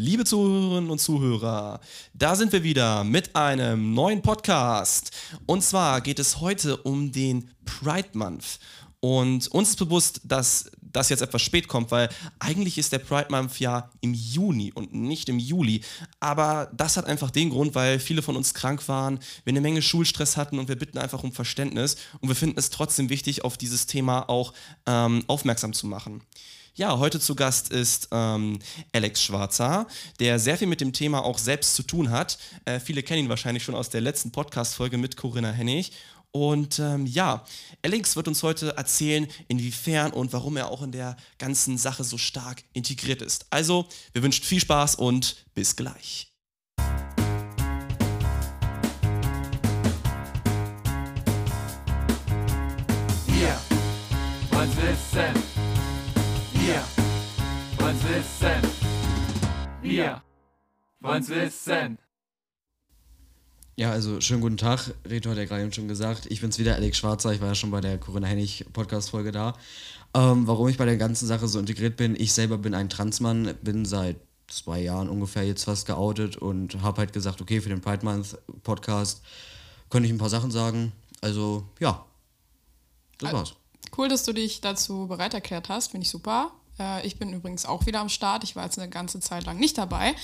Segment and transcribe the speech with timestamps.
[0.00, 1.80] Liebe Zuhörerinnen und Zuhörer,
[2.14, 5.10] da sind wir wieder mit einem neuen Podcast.
[5.44, 8.60] Und zwar geht es heute um den Pride Month.
[9.00, 12.08] Und uns ist bewusst, dass das jetzt etwas spät kommt, weil
[12.38, 15.82] eigentlich ist der Pride Month ja im Juni und nicht im Juli.
[16.20, 19.82] Aber das hat einfach den Grund, weil viele von uns krank waren, wir eine Menge
[19.82, 21.96] Schulstress hatten und wir bitten einfach um Verständnis.
[22.20, 24.52] Und wir finden es trotzdem wichtig, auf dieses Thema auch
[24.86, 26.22] ähm, aufmerksam zu machen.
[26.78, 28.60] Ja, heute zu Gast ist ähm,
[28.92, 29.88] Alex Schwarzer,
[30.20, 32.38] der sehr viel mit dem Thema auch selbst zu tun hat.
[32.66, 35.90] Äh, viele kennen ihn wahrscheinlich schon aus der letzten Podcast-Folge mit Corinna Hennig.
[36.30, 37.44] Und ähm, ja,
[37.82, 42.16] Alex wird uns heute erzählen, inwiefern und warum er auch in der ganzen Sache so
[42.16, 43.46] stark integriert ist.
[43.50, 46.32] Also, wir wünschen viel Spaß und bis gleich.
[53.26, 53.60] Wir
[54.52, 55.47] wollen's wissen.
[58.18, 58.62] Wissen.
[59.80, 60.20] Wir
[60.98, 61.98] wollen's wissen.
[63.76, 64.92] Ja, also schönen guten Tag.
[65.04, 66.26] Reto hat ja gerade eben schon gesagt.
[66.26, 67.32] Ich bin's wieder, Alex Schwarzer.
[67.32, 69.54] Ich war ja schon bei der Corinna Hennig Podcast-Folge da.
[70.14, 73.54] Ähm, warum ich bei der ganzen Sache so integriert bin, ich selber bin ein Transmann,
[73.62, 74.16] bin seit
[74.48, 78.36] zwei Jahren ungefähr jetzt fast geoutet und habe halt gesagt, okay, für den Pride Month
[78.64, 79.22] Podcast
[79.90, 80.90] könnte ich ein paar Sachen sagen.
[81.20, 82.04] Also, ja,
[83.18, 83.54] das war's.
[83.96, 86.50] Cool, dass du dich dazu bereit erklärt hast, finde ich super.
[86.78, 88.44] Äh, Ich bin übrigens auch wieder am Start.
[88.44, 90.14] Ich war jetzt eine ganze Zeit lang nicht dabei.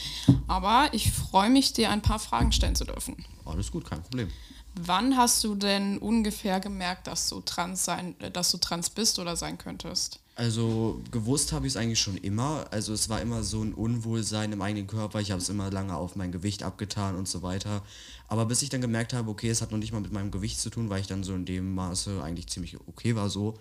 [0.47, 3.24] Aber ich freue mich, dir ein paar Fragen stellen zu dürfen.
[3.44, 4.30] Alles gut, kein Problem.
[4.77, 9.19] Wann hast du denn ungefähr gemerkt, dass du trans sein, äh, dass du trans bist
[9.19, 10.20] oder sein könntest?
[10.36, 12.66] Also gewusst habe ich es eigentlich schon immer.
[12.72, 15.20] Also es war immer so ein Unwohlsein im eigenen Körper.
[15.20, 17.82] Ich habe es immer lange auf mein Gewicht abgetan und so weiter.
[18.27, 20.58] Aber bis ich dann gemerkt habe, okay, es hat noch nicht mal mit meinem Gewicht
[20.58, 23.55] zu tun, weil ich dann so in dem Maße eigentlich ziemlich okay war so,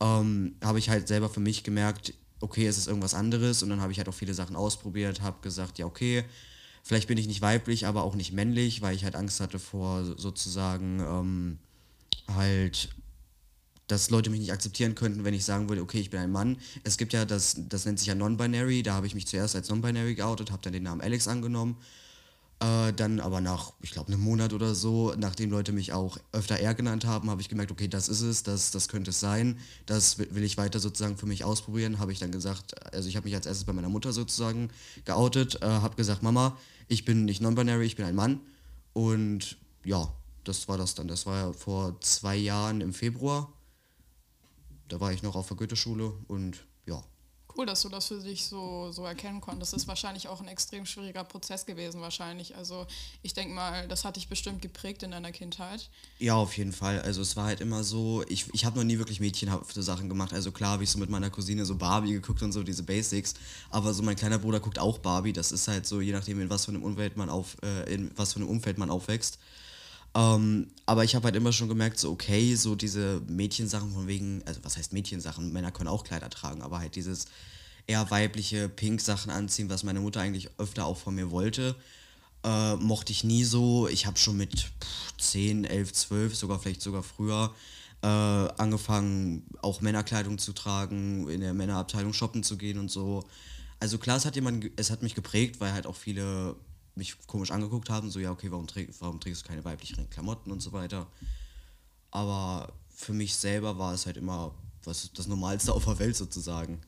[0.00, 3.62] ähm, habe ich halt selber für mich gemerkt, okay, es ist irgendwas anderes.
[3.62, 6.24] Und dann habe ich halt auch viele Sachen ausprobiert, habe gesagt, ja okay,
[6.82, 10.04] vielleicht bin ich nicht weiblich, aber auch nicht männlich, weil ich halt Angst hatte vor
[10.16, 11.58] sozusagen ähm,
[12.34, 12.90] halt
[13.88, 16.58] dass Leute mich nicht akzeptieren könnten, wenn ich sagen würde, okay, ich bin ein Mann.
[16.84, 19.70] Es gibt ja das, das nennt sich ja Non-Binary, da habe ich mich zuerst als
[19.70, 21.76] Non-Binary geoutet, habe dann den Namen Alex angenommen.
[22.60, 26.58] Äh, dann aber nach, ich glaube, einem Monat oder so, nachdem Leute mich auch öfter
[26.58, 29.58] R genannt haben, habe ich gemerkt, okay, das ist es, das, das könnte es sein,
[29.86, 32.00] das will ich weiter sozusagen für mich ausprobieren.
[32.00, 34.70] Habe ich dann gesagt, also ich habe mich als erstes bei meiner Mutter sozusagen
[35.04, 36.56] geoutet, äh, habe gesagt, Mama,
[36.88, 38.40] ich bin nicht Non-Binary, ich bin ein Mann.
[38.92, 41.06] Und ja, das war das dann.
[41.06, 43.52] Das war vor zwei Jahren im Februar
[44.88, 47.02] da war ich noch auf der Goethe-Schule und ja.
[47.58, 49.72] Cool, dass du das für dich so, so erkennen konntest.
[49.72, 52.54] Das ist wahrscheinlich auch ein extrem schwieriger Prozess gewesen, wahrscheinlich.
[52.54, 52.86] Also
[53.22, 55.90] ich denke mal, das hat dich bestimmt geprägt in deiner Kindheit.
[56.20, 57.00] Ja, auf jeden Fall.
[57.00, 60.32] Also es war halt immer so, ich, ich habe noch nie wirklich mädchenhafte Sachen gemacht.
[60.32, 63.34] Also klar habe ich so mit meiner Cousine so Barbie geguckt und so diese Basics.
[63.70, 65.32] Aber so mein kleiner Bruder guckt auch Barbie.
[65.32, 68.12] Das ist halt so, je nachdem, in was für einem Umfeld man auf, äh, in
[68.14, 69.40] was für einem Umfeld man aufwächst.
[70.14, 74.42] Ähm, aber ich habe halt immer schon gemerkt, so okay, so diese Mädchensachen von wegen,
[74.46, 75.52] also was heißt Mädchensachen?
[75.52, 77.26] Männer können auch Kleider tragen, aber halt dieses
[77.86, 81.76] eher weibliche Pink-Sachen anziehen, was meine Mutter eigentlich öfter auch von mir wollte,
[82.44, 83.88] äh, mochte ich nie so.
[83.88, 87.54] Ich habe schon mit pff, 10, 11, 12, sogar vielleicht sogar früher,
[88.02, 93.24] äh, angefangen, auch Männerkleidung zu tragen, in der Männerabteilung shoppen zu gehen und so.
[93.80, 96.56] Also klar, es hat jemand, es hat mich geprägt, weil halt auch viele
[96.98, 100.50] mich komisch angeguckt haben, so ja, okay, warum, träg, warum trägst du keine weiblichen Klamotten
[100.50, 101.06] und so weiter.
[102.10, 104.54] Aber für mich selber war es halt immer
[104.84, 106.80] was, das Normalste auf der Welt sozusagen.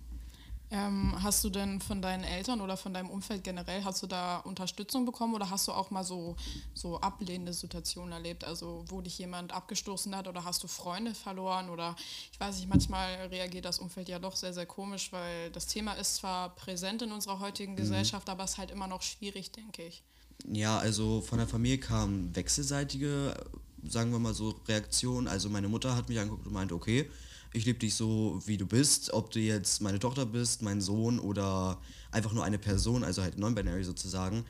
[0.72, 4.38] Ähm, hast du denn von deinen Eltern oder von deinem Umfeld generell, hast du da
[4.38, 6.36] Unterstützung bekommen oder hast du auch mal so,
[6.74, 8.44] so ablehnende Situationen erlebt?
[8.44, 11.96] Also wo dich jemand abgestoßen hat oder hast du Freunde verloren oder
[12.32, 15.94] ich weiß nicht, manchmal reagiert das Umfeld ja doch sehr, sehr komisch, weil das Thema
[15.94, 19.84] ist zwar präsent in unserer heutigen Gesellschaft, aber es ist halt immer noch schwierig, denke
[19.84, 20.04] ich.
[20.46, 23.34] Ja, also von der Familie kamen wechselseitige,
[23.82, 25.26] sagen wir mal so, Reaktionen.
[25.26, 27.10] Also meine Mutter hat mich angeguckt und meinte, okay,
[27.52, 31.18] ich liebe dich so, wie du bist, ob du jetzt meine Tochter bist, mein Sohn
[31.18, 31.80] oder
[32.12, 34.44] einfach nur eine Person, also halt non-binary sozusagen.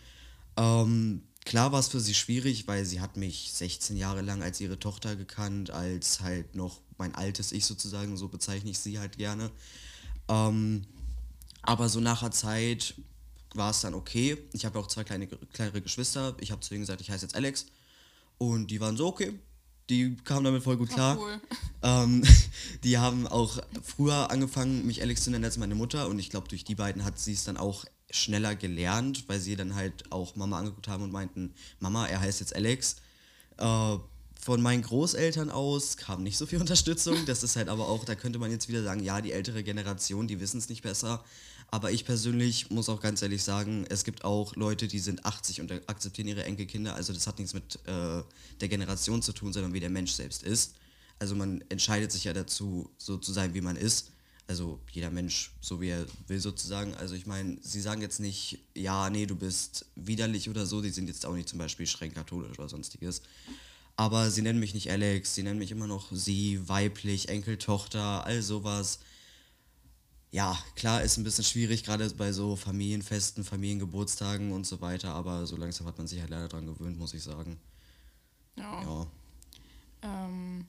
[0.56, 4.60] Ähm, klar war es für sie schwierig, weil sie hat mich 16 Jahre lang als
[4.60, 9.16] ihre Tochter gekannt, als halt noch mein altes Ich sozusagen, so bezeichne ich sie halt
[9.16, 9.50] gerne.
[10.28, 10.82] Ähm,
[11.62, 12.94] aber so nach der Zeit
[13.54, 14.36] war es dann okay.
[14.52, 16.36] Ich habe auch zwei kleine, kleinere Geschwister.
[16.40, 17.66] Ich habe zu denen gesagt, ich heiße jetzt Alex.
[18.38, 19.38] Und die waren so, okay.
[19.90, 21.18] Die kamen damit voll gut klar.
[21.18, 21.40] cool.
[21.82, 22.22] Ähm,
[22.84, 26.08] die haben auch früher angefangen, mich Alex zu nennen als meine Mutter.
[26.08, 29.56] Und ich glaube, durch die beiden hat sie es dann auch schneller gelernt, weil sie
[29.56, 32.96] dann halt auch Mama angeguckt haben und meinten, Mama, er heißt jetzt Alex.
[33.56, 33.96] Äh,
[34.42, 37.16] von meinen Großeltern aus kam nicht so viel Unterstützung.
[37.26, 40.28] Das ist halt aber auch, da könnte man jetzt wieder sagen, ja, die ältere Generation,
[40.28, 41.22] die wissen es nicht besser.
[41.72, 45.60] Aber ich persönlich muss auch ganz ehrlich sagen, es gibt auch Leute, die sind 80
[45.60, 46.94] und akzeptieren ihre Enkelkinder.
[46.94, 48.22] Also das hat nichts mit äh,
[48.60, 50.74] der Generation zu tun, sondern wie der Mensch selbst ist.
[51.20, 54.10] Also man entscheidet sich ja dazu, so zu sein, wie man ist.
[54.48, 56.92] Also jeder Mensch, so wie er will sozusagen.
[56.94, 60.80] Also ich meine, sie sagen jetzt nicht, ja, nee, du bist widerlich oder so.
[60.80, 63.22] Die sind jetzt auch nicht zum Beispiel streng katholisch oder sonstiges.
[64.00, 68.40] Aber sie nennen mich nicht Alex, sie nennen mich immer noch sie, weiblich, Enkeltochter, all
[68.40, 69.00] sowas.
[70.30, 75.46] Ja, klar, ist ein bisschen schwierig, gerade bei so Familienfesten, Familiengeburtstagen und so weiter, aber
[75.46, 77.60] so langsam hat man sich halt leider dran gewöhnt, muss ich sagen.
[78.56, 78.82] Ja.
[78.82, 79.06] Ja.
[80.00, 80.66] Ähm,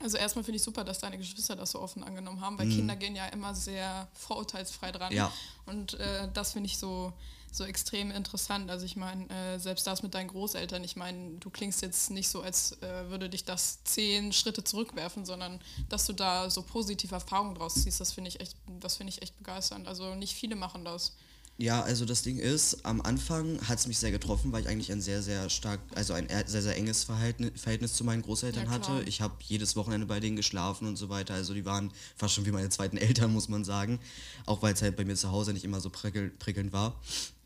[0.00, 2.96] also erstmal finde ich super, dass deine Geschwister das so offen angenommen haben, weil Kinder
[2.96, 5.12] gehen ja immer sehr vorurteilsfrei dran.
[5.12, 5.18] Mhm.
[5.18, 5.32] Ja.
[5.66, 7.12] Und äh, das finde ich so,
[7.52, 8.70] so extrem interessant.
[8.70, 12.28] Also ich meine, äh, selbst das mit deinen Großeltern, ich meine, du klingst jetzt nicht
[12.28, 17.14] so, als äh, würde dich das zehn Schritte zurückwerfen, sondern dass du da so positive
[17.14, 19.86] Erfahrungen draus ziehst, das finde ich echt, das finde ich echt begeisternd.
[19.86, 21.12] Also nicht viele machen das.
[21.58, 24.90] Ja, also das Ding ist, am Anfang hat es mich sehr getroffen, weil ich eigentlich
[24.90, 28.70] ein sehr, sehr stark, also ein sehr, sehr enges Verhältnis, Verhältnis zu meinen Großeltern Ja,
[28.70, 29.02] hatte.
[29.06, 31.34] Ich habe jedes Wochenende bei denen geschlafen und so weiter.
[31.34, 34.00] Also die waren fast schon wie meine zweiten Eltern, muss man sagen.
[34.46, 36.98] Auch weil es halt bei mir zu Hause nicht immer so prickel, prickelnd war.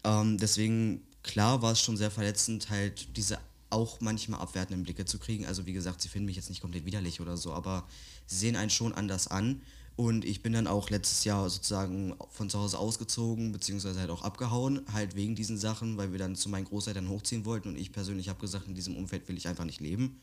[0.06, 3.38] Ähm, deswegen, klar war es schon sehr verletzend, halt diese
[3.68, 5.44] auch manchmal abwertenden Blicke zu kriegen.
[5.44, 7.84] Also wie gesagt, sie finden mich jetzt nicht komplett widerlich oder so, aber
[8.26, 9.60] sie sehen einen schon anders an.
[9.96, 14.22] Und ich bin dann auch letztes Jahr sozusagen von zu Hause ausgezogen, beziehungsweise halt auch
[14.22, 17.92] abgehauen, halt wegen diesen Sachen, weil wir dann zu meinen Großeltern hochziehen wollten und ich
[17.92, 20.20] persönlich habe gesagt, in diesem Umfeld will ich einfach nicht leben.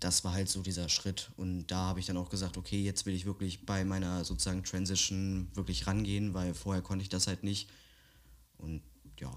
[0.00, 3.06] Das war halt so dieser Schritt und da habe ich dann auch gesagt, okay, jetzt
[3.06, 7.44] will ich wirklich bei meiner sozusagen Transition wirklich rangehen, weil vorher konnte ich das halt
[7.44, 7.68] nicht.
[8.62, 8.82] Und
[9.18, 9.30] ja,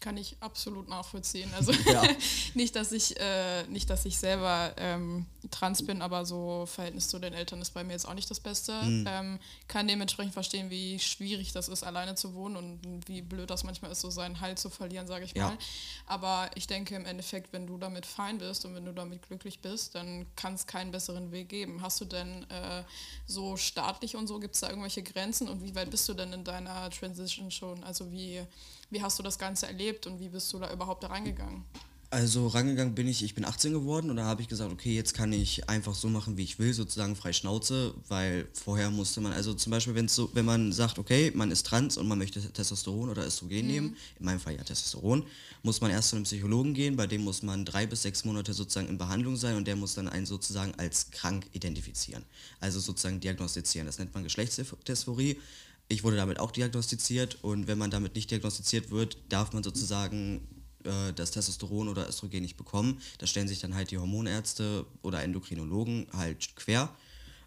[0.00, 1.52] Kann ich absolut nachvollziehen.
[1.54, 2.02] Also Ja.
[2.54, 7.18] nicht, dass ich äh, nicht, dass ich selber ähm, trans bin, aber so Verhältnis zu
[7.18, 8.72] den Eltern ist bei mir jetzt auch nicht das Beste.
[8.82, 9.04] Mhm.
[9.08, 9.38] Ähm,
[9.68, 13.90] kann dementsprechend verstehen, wie schwierig das ist, alleine zu wohnen und wie blöd das manchmal
[13.90, 15.48] ist, so seinen Halt zu verlieren, sage ich Ja.
[15.48, 15.58] mal.
[16.06, 19.60] Aber ich denke im Endeffekt, wenn du damit fein bist und wenn du damit glücklich
[19.60, 21.80] bist, dann kann es keinen besseren Weg geben.
[21.80, 22.82] Hast du denn äh,
[23.26, 26.32] so staatlich und so, gibt es da irgendwelche Grenzen und wie weit bist du denn
[26.34, 27.82] in deiner Transition schon?
[27.84, 28.42] Also wie,
[28.90, 31.64] wie hast du das Ganze erlebt und wie bist du da überhaupt da reingegangen?
[32.08, 35.12] Also rangegangen bin ich, ich bin 18 geworden und da habe ich gesagt, okay, jetzt
[35.12, 39.32] kann ich einfach so machen, wie ich will, sozusagen frei Schnauze, weil vorher musste man,
[39.32, 42.40] also zum Beispiel, wenn's so, wenn man sagt, okay, man ist trans und man möchte
[42.40, 45.26] Testosteron oder Östrogen nehmen, in meinem Fall ja Testosteron,
[45.64, 48.54] muss man erst zu einem Psychologen gehen, bei dem muss man drei bis sechs Monate
[48.54, 52.24] sozusagen in Behandlung sein und der muss dann einen sozusagen als krank identifizieren,
[52.60, 53.84] also sozusagen diagnostizieren.
[53.84, 55.40] Das nennt man Geschlechtsdysphorie.
[55.88, 60.46] Ich wurde damit auch diagnostiziert und wenn man damit nicht diagnostiziert wird, darf man sozusagen
[60.84, 63.00] äh, das Testosteron oder Östrogen nicht bekommen.
[63.18, 66.90] Da stellen sich dann halt die Hormonärzte oder Endokrinologen halt quer.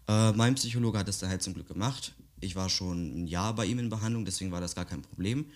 [0.08, 2.14] Äh, mein Psychologe hat es dann halt zum Glück gemacht.
[2.40, 5.46] Ich war schon ein Jahr bei ihm in Behandlung, deswegen war das gar kein Problem.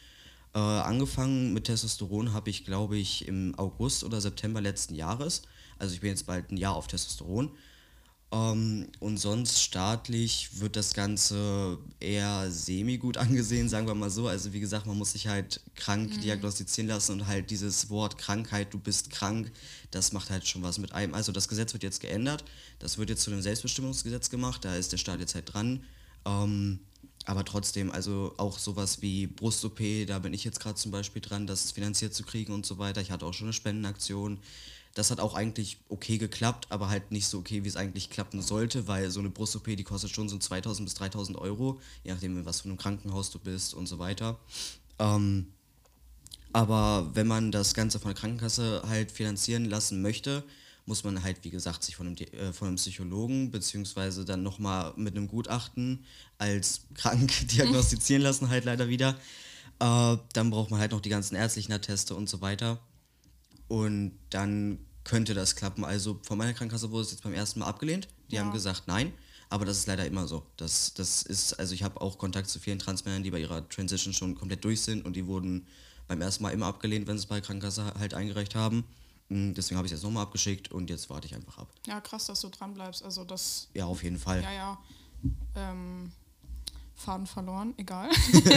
[0.55, 5.43] Äh, angefangen mit Testosteron habe ich, glaube ich, im August oder September letzten Jahres.
[5.79, 7.51] Also ich bin jetzt bald ein Jahr auf Testosteron.
[8.35, 14.27] Ähm, und sonst staatlich wird das Ganze eher semi-gut angesehen, sagen wir mal so.
[14.27, 18.75] Also wie gesagt, man muss sich halt krank diagnostizieren lassen und halt dieses Wort Krankheit,
[18.75, 19.53] du bist krank,
[19.93, 21.15] das macht halt schon was mit einem.
[21.15, 22.45] Also das Gesetz wird jetzt geändert,
[22.81, 25.85] das wird jetzt zu einem Selbstbestimmungsgesetz gemacht, da ist der Staat jetzt halt dran.
[26.27, 26.81] Ähm,
[27.27, 31.47] aber trotzdem, also auch sowas wie Brust-OP, da bin ich jetzt gerade zum Beispiel dran,
[31.47, 33.01] das finanziert zu kriegen und so weiter.
[33.01, 34.41] Ich hatte auch schon eine Spendenaktion.
[34.95, 38.41] Das hat auch eigentlich okay geklappt, aber halt nicht so okay, wie es eigentlich klappen
[38.41, 42.39] sollte, weil so eine Brust-OP, die kostet schon so 2000 bis 3000 Euro, je nachdem,
[42.39, 44.39] in was für einem Krankenhaus du bist und so weiter.
[45.01, 45.49] Ähm,
[46.53, 50.45] aber wenn man das Ganze von der Krankenkasse halt finanzieren lassen möchte,
[50.87, 54.93] muss man halt, wie gesagt, sich von einem, äh, von einem Psychologen beziehungsweise dann nochmal
[54.97, 56.05] mit einem Gutachten
[56.39, 59.17] als krank diagnostizieren lassen, halt leider wieder.
[59.81, 62.79] Äh, dann braucht man halt noch die ganzen ärztlichen Atteste und so weiter.
[63.69, 65.85] Und dann könnte das klappen.
[65.85, 68.09] Also von meiner Krankenkasse wurde es jetzt beim ersten Mal abgelehnt.
[68.31, 69.13] Die haben gesagt nein.
[69.51, 70.45] Aber das ist leider immer so.
[70.57, 74.13] Das, das ist, also ich habe auch Kontakt zu vielen Transmännern, die bei ihrer Transition
[74.13, 75.67] schon komplett durch sind und die wurden
[76.09, 78.85] beim ersten Mal immer abgelehnt, wenn sie es bei der Krankenkasse halt eingereicht haben.
[79.29, 81.69] Mm, Deswegen habe ich es jetzt nochmal abgeschickt und jetzt warte ich einfach ab.
[81.87, 83.03] Ja, krass, dass du dran bleibst.
[83.05, 84.43] Also das, Ja, auf jeden Fall.
[84.43, 84.79] ja, ja.
[85.55, 86.11] Ähm,
[86.97, 88.11] Faden verloren, egal.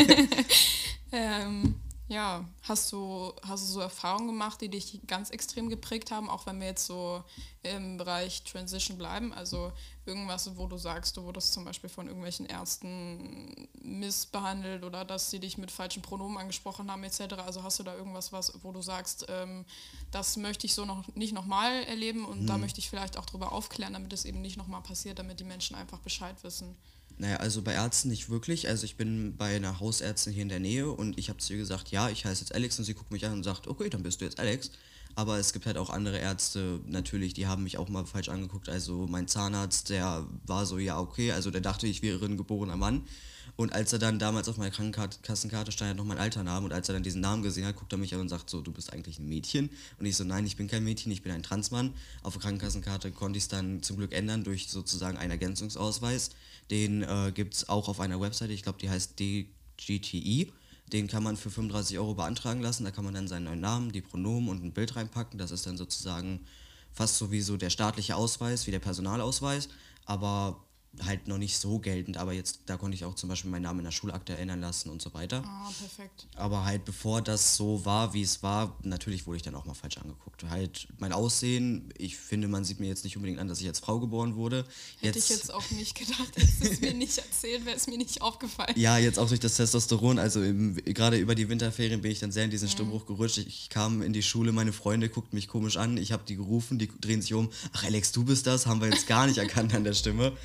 [1.12, 1.76] ähm,
[2.10, 6.46] Ja, hast du, hast du so Erfahrungen gemacht, die dich ganz extrem geprägt haben, auch
[6.46, 7.22] wenn wir jetzt so
[7.64, 9.34] im Bereich Transition bleiben?
[9.34, 9.74] Also
[10.06, 15.42] irgendwas, wo du sagst, du wurdest zum Beispiel von irgendwelchen Ärzten missbehandelt oder dass sie
[15.42, 17.34] dich mit falschen Pronomen angesprochen haben, etc.
[17.46, 19.66] Also hast du da irgendwas, was, wo du sagst, ähm,
[20.12, 23.52] das möchte ich so noch nicht nochmal erleben und da möchte ich vielleicht auch drüber
[23.52, 26.78] aufklären, damit es eben nicht nochmal passiert, damit die Menschen einfach Bescheid wissen.
[27.20, 28.68] Naja, also bei Ärzten nicht wirklich.
[28.68, 31.60] Also ich bin bei einer Hausärztin hier in der Nähe und ich habe zu ihr
[31.60, 34.04] gesagt, ja, ich heiße jetzt Alex und sie guckt mich an und sagt, okay, dann
[34.04, 34.72] bist du jetzt Alex.
[35.16, 38.70] Aber es gibt halt auch andere Ärzte, natürlich, die haben mich auch mal falsch angeguckt.
[38.70, 42.78] Also mein Zahnarzt, der war so, ja, okay, also der dachte, ich wäre ein geborener
[42.78, 43.02] Mann.
[43.56, 46.74] Und als er dann damals auf meiner Krankenkassenkarte stand halt noch mein alter Name und
[46.74, 48.72] als er dann diesen Namen gesehen hat, guckt er mich an und sagt so, du
[48.72, 49.70] bist eigentlich ein Mädchen.
[50.00, 51.94] Und ich so, nein, ich bin kein Mädchen, ich bin ein Transmann.
[52.24, 56.32] Auf der Krankenkassenkarte konnte ich es dann zum Glück ändern durch sozusagen einen Ergänzungsausweis.
[56.70, 60.52] Den äh, gibt es auch auf einer Webseite, ich glaube, die heißt DGTI.
[60.92, 62.86] Den kann man für 35 Euro beantragen lassen.
[62.86, 65.38] Da kann man dann seinen neuen Namen, die Pronomen und ein Bild reinpacken.
[65.38, 66.46] Das ist dann sozusagen
[66.94, 69.68] fast so wie so der staatliche Ausweis, wie der Personalausweis.
[70.06, 70.64] Aber
[71.06, 73.80] halt noch nicht so geltend, aber jetzt, da konnte ich auch zum Beispiel meinen Namen
[73.80, 75.44] in der Schulakte erinnern lassen und so weiter.
[75.46, 76.28] Ah, perfekt.
[76.36, 79.74] Aber halt bevor das so war, wie es war, natürlich wurde ich dann auch mal
[79.74, 80.44] falsch angeguckt.
[80.50, 83.80] Halt mein Aussehen, ich finde, man sieht mir jetzt nicht unbedingt an, dass ich als
[83.80, 84.66] Frau geboren wurde.
[85.00, 87.98] Hätte ich jetzt auch nicht gedacht, hättest du es mir nicht erzählt, wäre es mir
[87.98, 88.74] nicht aufgefallen.
[88.76, 92.32] Ja, jetzt auch durch das Testosteron, also im, gerade über die Winterferien bin ich dann
[92.32, 93.38] sehr in diesen Stimmbruch gerutscht.
[93.38, 96.80] Ich kam in die Schule, meine Freunde guckten mich komisch an, ich habe die gerufen,
[96.80, 97.50] die drehen sich um.
[97.74, 100.36] Ach Alex, du bist das, haben wir jetzt gar nicht erkannt an der Stimme.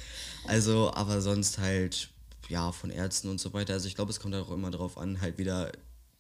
[0.47, 2.09] Also, aber sonst halt,
[2.49, 3.75] ja, von Ärzten und so weiter.
[3.75, 5.71] Also ich glaube, es kommt auch immer darauf an, halt wieder,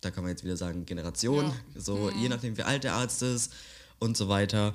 [0.00, 1.54] da kann man jetzt wieder sagen, Generation, Ja.
[1.80, 3.52] so je nachdem, wie alt der Arzt ist
[3.98, 4.74] und so weiter.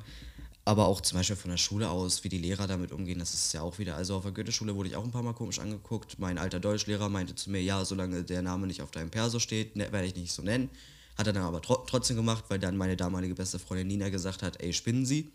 [0.65, 3.53] Aber auch zum Beispiel von der Schule aus, wie die Lehrer damit umgehen, das ist
[3.53, 3.95] ja auch wieder.
[3.95, 6.19] Also auf der Goethe-Schule wurde ich auch ein paar Mal komisch angeguckt.
[6.19, 9.77] Mein alter Deutschlehrer meinte zu mir, ja, solange der Name nicht auf deinem Perso steht,
[9.77, 10.69] ne, werde ich nicht so nennen.
[11.17, 14.43] Hat er dann aber tro trotzdem gemacht, weil dann meine damalige beste Freundin Nina gesagt
[14.43, 15.31] hat, ey, spinnen Sie.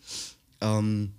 [0.61, 1.15] Ähm,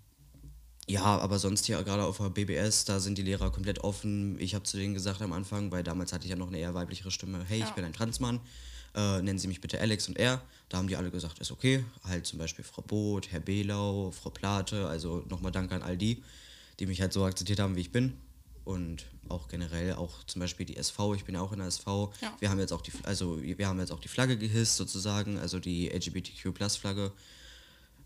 [0.88, 4.38] ja, aber sonst hier gerade auf der BBS, da sind die Lehrer komplett offen.
[4.40, 6.74] Ich habe zu denen gesagt am Anfang, weil damals hatte ich ja noch eine eher
[6.74, 7.72] weiblichere Stimme, hey, ich Ja.
[7.72, 8.40] bin ein Transmann,
[8.96, 10.42] äh, nennen Sie mich bitte Alex und er.
[10.70, 11.84] Da haben die alle gesagt, ist okay.
[12.04, 16.22] Halt zum Beispiel Frau Both, Herr Belau, Frau Plate, also nochmal danke an all die,
[16.80, 18.18] die mich halt so akzeptiert haben, wie ich bin.
[18.66, 22.14] Und auch generell, auch zum Beispiel die SV, ich bin ja auch in der SV.
[22.22, 22.34] Ja.
[22.40, 25.60] Wir haben jetzt auch die, also wir haben jetzt auch die Flagge gehisst sozusagen, also
[25.60, 27.12] die LGBTQ-Plus-Flagge.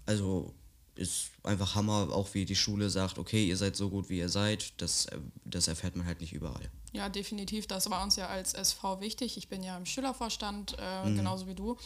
[0.05, 0.53] Also
[0.97, 4.29] ist einfach Hammer, auch wie die Schule sagt, okay, ihr seid so gut, wie ihr
[4.29, 4.73] seid.
[4.81, 6.69] Das, äh, das erfährt man halt nicht überall.
[6.93, 7.67] Ja, definitiv.
[7.67, 9.37] Das war uns ja als SV wichtig.
[9.37, 11.77] Ich bin ja im Schülervorstand, äh, genauso wie du,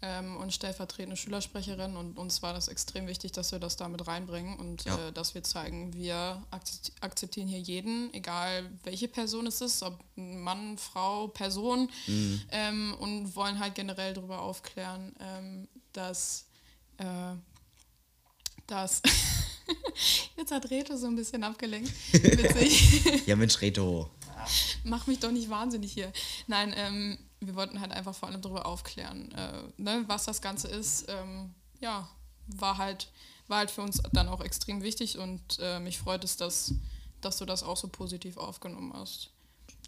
[0.00, 1.96] ähm, und stellvertretende Schülersprecherin.
[1.96, 5.08] Und uns war das extrem wichtig, dass wir das da mit reinbringen und Ja.
[5.08, 9.98] äh, dass wir zeigen, wir akzept- akzeptieren hier jeden, egal welche Person es ist, ob
[10.16, 11.90] Mann, Frau, Person,
[12.50, 16.46] ähm, und wollen halt generell darüber aufklären, ähm, dass.
[16.98, 17.04] Äh,
[18.68, 19.02] dass
[20.36, 21.92] Jetzt hat Reto so ein bisschen abgelenkt.
[22.12, 23.02] Witzig.
[23.26, 24.08] Ja, Mensch, Reto.
[24.84, 26.12] Mach mich doch nicht wahnsinnig hier.
[26.46, 30.68] Nein, ähm, wir wollten halt einfach vor allem darüber aufklären, äh, ne, was das Ganze
[30.68, 31.06] ist.
[31.08, 32.08] Ähm, ja,
[32.46, 33.10] war halt,
[33.48, 36.72] war halt für uns dann auch extrem wichtig und äh, mich freut es, dass,
[37.20, 39.30] dass du das auch so positiv aufgenommen hast.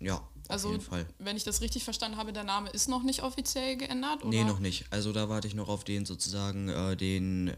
[0.01, 1.07] Ja, auf Also, jeden Fall.
[1.19, 4.21] wenn ich das richtig verstanden habe, der Name ist noch nicht offiziell geändert?
[4.23, 4.29] Oder?
[4.31, 4.85] Nee, noch nicht.
[4.91, 7.55] Also da warte ich noch auf den sozusagen äh, den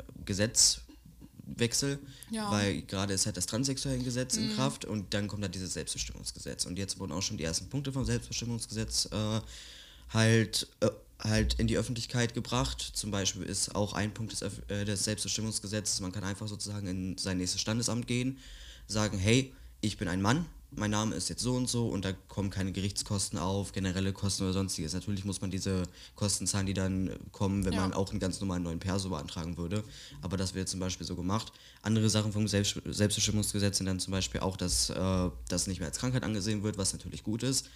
[1.47, 1.99] Gesetzwechsel,
[2.31, 2.51] Ja.
[2.51, 4.51] weil gerade ist halt das Transsexuellengesetz Mhm.
[4.51, 6.67] in Kraft und dann kommt halt dieses Selbstbestimmungsgesetz.
[6.67, 9.41] Und jetzt wurden auch schon die ersten Punkte vom Selbstbestimmungsgesetz äh,
[10.11, 10.89] halt, äh,
[11.21, 12.81] halt in die Öffentlichkeit gebracht.
[12.95, 17.19] Zum Beispiel ist auch ein Punkt des, äh, des Selbstbestimmungsgesetzes, man kann einfach sozusagen in
[17.19, 18.39] sein nächstes Standesamt gehen,
[18.87, 22.13] sagen, hey, ich bin ein Mann, mein Name ist jetzt so und so und da
[22.29, 24.95] kommen keine Gerichtskosten auf, generelle Kosten oder sonstiges.
[24.95, 25.83] Natürlich muss man diese
[26.15, 27.81] Kosten zahlen, die dann kommen, wenn Ja.
[27.83, 29.85] man auch einen ganz normalen neuen Perso beantragen würde.
[30.23, 31.53] Aber das wird zum Beispiel so gemacht.
[31.83, 35.89] Andere Sachen vom Selbst Selbstbestimmungsgesetz sind dann zum Beispiel auch, dass äh, das nicht mehr
[35.89, 37.69] als Krankheit angesehen wird, was natürlich gut ist.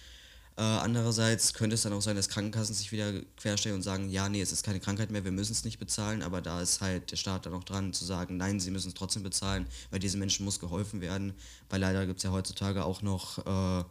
[0.57, 4.27] Äh, andererseits könnte es dann auch sein, dass Krankenkassen sich wieder querstellen und sagen, ja,
[4.27, 7.11] nee, es ist keine Krankheit mehr, wir müssen es nicht bezahlen, aber da ist halt
[7.11, 10.19] der Staat dann auch dran zu sagen, nein, sie müssen es trotzdem bezahlen, weil diesen
[10.19, 11.33] Menschen muss geholfen werden,
[11.69, 13.83] weil leider gibt es ja heutzutage auch noch äh,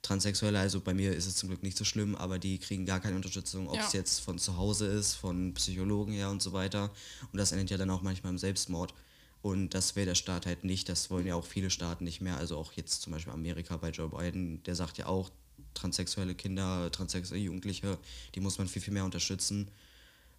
[0.00, 3.00] Transsexuelle, also bei mir ist es zum Glück nicht so schlimm, aber die kriegen gar
[3.00, 3.86] keine Unterstützung, ob Ja.
[3.86, 6.90] es jetzt von zu Hause ist, von Psychologen her und so weiter.
[7.32, 8.92] Und das endet ja dann auch manchmal im Selbstmord.
[9.40, 10.88] Und das will der Staat halt nicht.
[10.90, 12.36] Das wollen ja auch viele Staaten nicht mehr.
[12.36, 15.30] Also auch jetzt zum Beispiel Amerika bei Joe Biden, der sagt ja auch,
[15.74, 17.98] transsexuelle Kinder, transsexuelle Jugendliche,
[18.34, 19.68] die muss man viel, viel mehr unterstützen.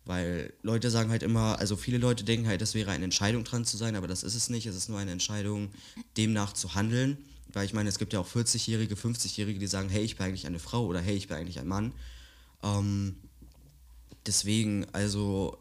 [0.05, 3.71] Weil Leute sagen halt immer, also viele Leute denken halt, es wäre eine Entscheidung, trans
[3.71, 4.67] zu sein, aber das ist es nicht.
[4.67, 5.71] Es ist nur eine Entscheidung,
[6.15, 7.17] demnach zu handeln.
[7.53, 10.45] Weil ich meine, es gibt ja auch 40-Jährige, 50-Jährige, die sagen, hey, ich bin eigentlich
[10.45, 11.93] eine Frau oder hey, ich bin eigentlich ein Mann.
[12.63, 13.15] Ähm,
[14.25, 15.57] deswegen, also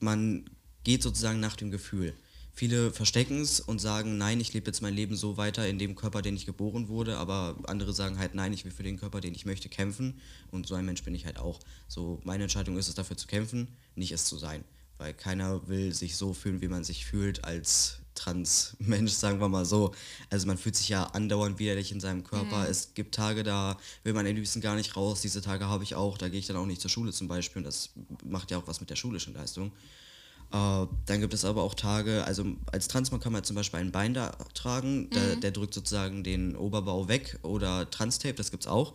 [0.00, 0.48] man
[0.84, 2.14] geht sozusagen nach dem Gefühl.
[2.56, 5.96] Viele verstecken es und sagen, nein, ich lebe jetzt mein Leben so weiter in dem
[5.96, 9.20] Körper, den ich geboren wurde, aber andere sagen halt, nein, ich will für den Körper,
[9.20, 10.20] den ich möchte, kämpfen
[10.52, 11.58] und so ein Mensch bin ich halt auch.
[11.88, 14.62] So, meine Entscheidung ist es, dafür zu kämpfen, nicht es zu sein,
[14.98, 19.64] weil keiner will sich so fühlen, wie man sich fühlt als Trans-Mensch, sagen wir mal
[19.64, 19.92] so.
[20.30, 22.68] Also man fühlt sich ja andauernd widerlich in seinem Körper.
[22.68, 25.20] Es gibt Tage, da will man am liebsten gar nicht raus.
[25.20, 27.60] Diese Tage habe ich auch, da gehe ich dann auch nicht zur Schule zum Beispiel
[27.60, 27.90] und das
[28.24, 29.72] macht ja auch was mit der schulischen Leistung.
[30.52, 33.92] Äh, dann gibt es aber auch Tage, also als Transmann kann man zum Beispiel ein
[33.92, 38.68] Bein da tragen, der, der drückt sozusagen den Oberbau weg oder Transtape, das gibt es
[38.68, 38.94] auch.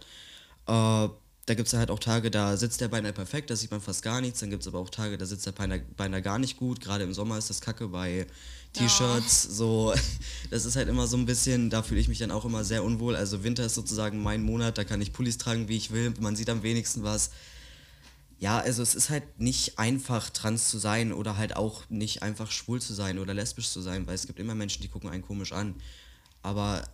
[0.68, 1.10] Äh,
[1.50, 4.04] da gibt es halt auch Tage, da sitzt der beinahe perfekt, da sieht man fast
[4.04, 4.40] gar nichts.
[4.40, 6.80] Dann gibt es aber auch Tage, da sitzt der beinahe, beinahe gar nicht gut.
[6.80, 8.28] Gerade im Sommer ist das kacke bei
[8.74, 9.44] T-Shirts.
[9.44, 9.92] So,
[10.52, 12.84] das ist halt immer so ein bisschen, da fühle ich mich dann auch immer sehr
[12.84, 13.16] unwohl.
[13.16, 16.14] Also Winter ist sozusagen mein Monat, da kann ich Pullis tragen, wie ich will.
[16.20, 17.32] Man sieht am wenigsten was.
[18.40, 22.50] Ja, also es ist halt nicht einfach trans zu sein oder halt auch nicht einfach
[22.52, 25.24] schwul zu sein oder lesbisch zu sein, weil es gibt immer Menschen, die gucken einen
[25.24, 25.76] komisch an.
[26.42, 26.88] Aber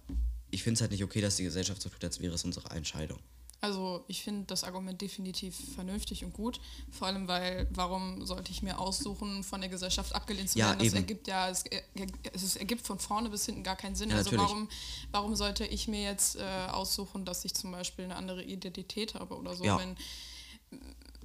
[0.50, 2.70] ich finde es halt nicht okay, dass die Gesellschaft so tut, als wäre es unsere
[2.72, 3.20] Entscheidung.
[3.62, 6.60] Also ich finde das Argument definitiv vernünftig und gut.
[6.92, 10.80] Vor allem, weil warum sollte ich mir aussuchen, von der Gesellschaft abgelehnt zu Ja, werden?
[10.80, 10.96] Das eben.
[10.98, 11.64] ergibt ja, es,
[12.34, 14.10] es ergibt von vorne bis hinten gar keinen Sinn.
[14.10, 14.50] Ja, also natürlich.
[14.50, 14.70] warum,
[15.12, 19.36] warum sollte ich mir jetzt äh, aussuchen, dass ich zum Beispiel eine andere Identität habe
[19.36, 19.78] oder so, Ja.
[19.80, 19.96] wenn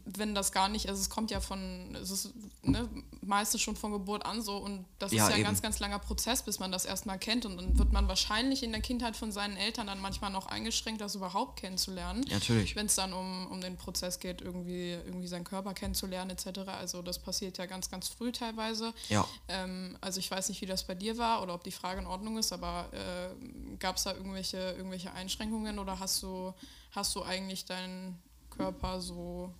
[0.04, 2.88] wenn das gar nicht, also es kommt ja von, es ist ne,
[3.22, 5.46] meistens schon von Geburt an so und das Ja, ist ja ein eben.
[5.48, 8.72] ganz, ganz langer Prozess, bis man das erstmal kennt und dann wird man wahrscheinlich in
[8.72, 12.24] der Kindheit von seinen Eltern dann manchmal noch eingeschränkt, das überhaupt kennenzulernen.
[12.30, 12.76] Natürlich.
[12.76, 16.60] Wenn es dann um, um den Prozess geht, irgendwie, irgendwie seinen Körper kennenzulernen etc.
[16.68, 18.92] Also das passiert ja ganz, ganz früh teilweise.
[19.08, 19.26] Ja.
[19.48, 22.06] Ähm, also ich weiß nicht, wie das bei dir war oder ob die Frage in
[22.06, 26.52] Ordnung ist, aber äh, gab es da irgendwelche, irgendwelche Einschränkungen oder hast du,
[26.92, 28.18] hast du eigentlich deinen
[28.50, 29.54] Körper so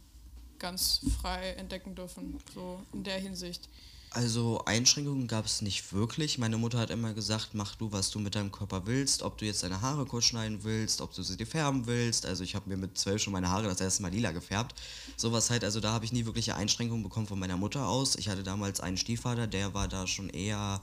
[0.60, 3.68] ganz frei entdecken dürfen, so in der Hinsicht?
[4.12, 6.36] Also Einschränkungen gab es nicht wirklich.
[6.36, 9.22] Meine Mutter hat immer gesagt, mach du, was du mit deinem Körper willst.
[9.22, 12.26] Ob du jetzt deine Haare kurz schneiden willst, ob du sie dir färben willst.
[12.26, 14.74] Also ich habe mir mit zwölf schon meine Haare das erste Mal lila gefärbt.
[15.16, 18.16] Sowas halt, also da habe ich nie wirkliche Einschränkungen bekommen von meiner Mutter aus.
[18.16, 20.80] Ich hatte damals einen Stiefvater, der war da schon eher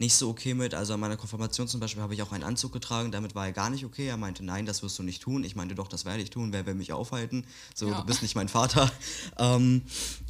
[0.00, 0.74] nicht so okay mit.
[0.74, 3.52] Also an meiner Konfirmation zum Beispiel habe ich auch einen Anzug getragen, damit war er
[3.52, 4.06] gar nicht okay.
[4.06, 5.42] Er meinte, nein, das wirst du nicht tun.
[5.42, 6.52] Ich meinte, doch, das werde ich tun.
[6.52, 7.44] Wer will mich aufhalten?
[7.74, 8.00] So, Ja.
[8.00, 8.90] du bist nicht mein Vater.
[9.40, 9.82] Ähm,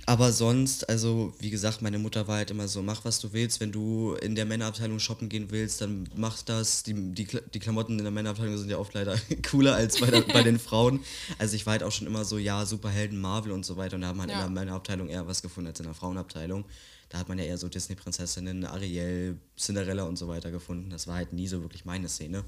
[0.06, 3.60] aber sonst, also wie gesagt, meine Mutter war halt immer so, mach was du willst.
[3.60, 6.82] Wenn du in der Männerabteilung shoppen gehen willst, dann mach das.
[6.82, 9.16] Die, die, die Klamotten in der Männerabteilung sind ja oft leider
[9.50, 11.00] cooler als bei, der, bei den Frauen.
[11.38, 13.96] Also ich war halt auch schon immer so, ja, Superhelden, Marvel und so weiter.
[13.96, 14.36] Und da haben halt Ja.
[14.36, 16.64] in der Männerabteilung eher was gefunden als in der Frauenabteilung.
[17.08, 20.90] Da hat man ja eher so Disney-Prinzessinnen, Ariel, Cinderella und so weiter gefunden.
[20.90, 22.44] Das war halt nie so wirklich meine Szene.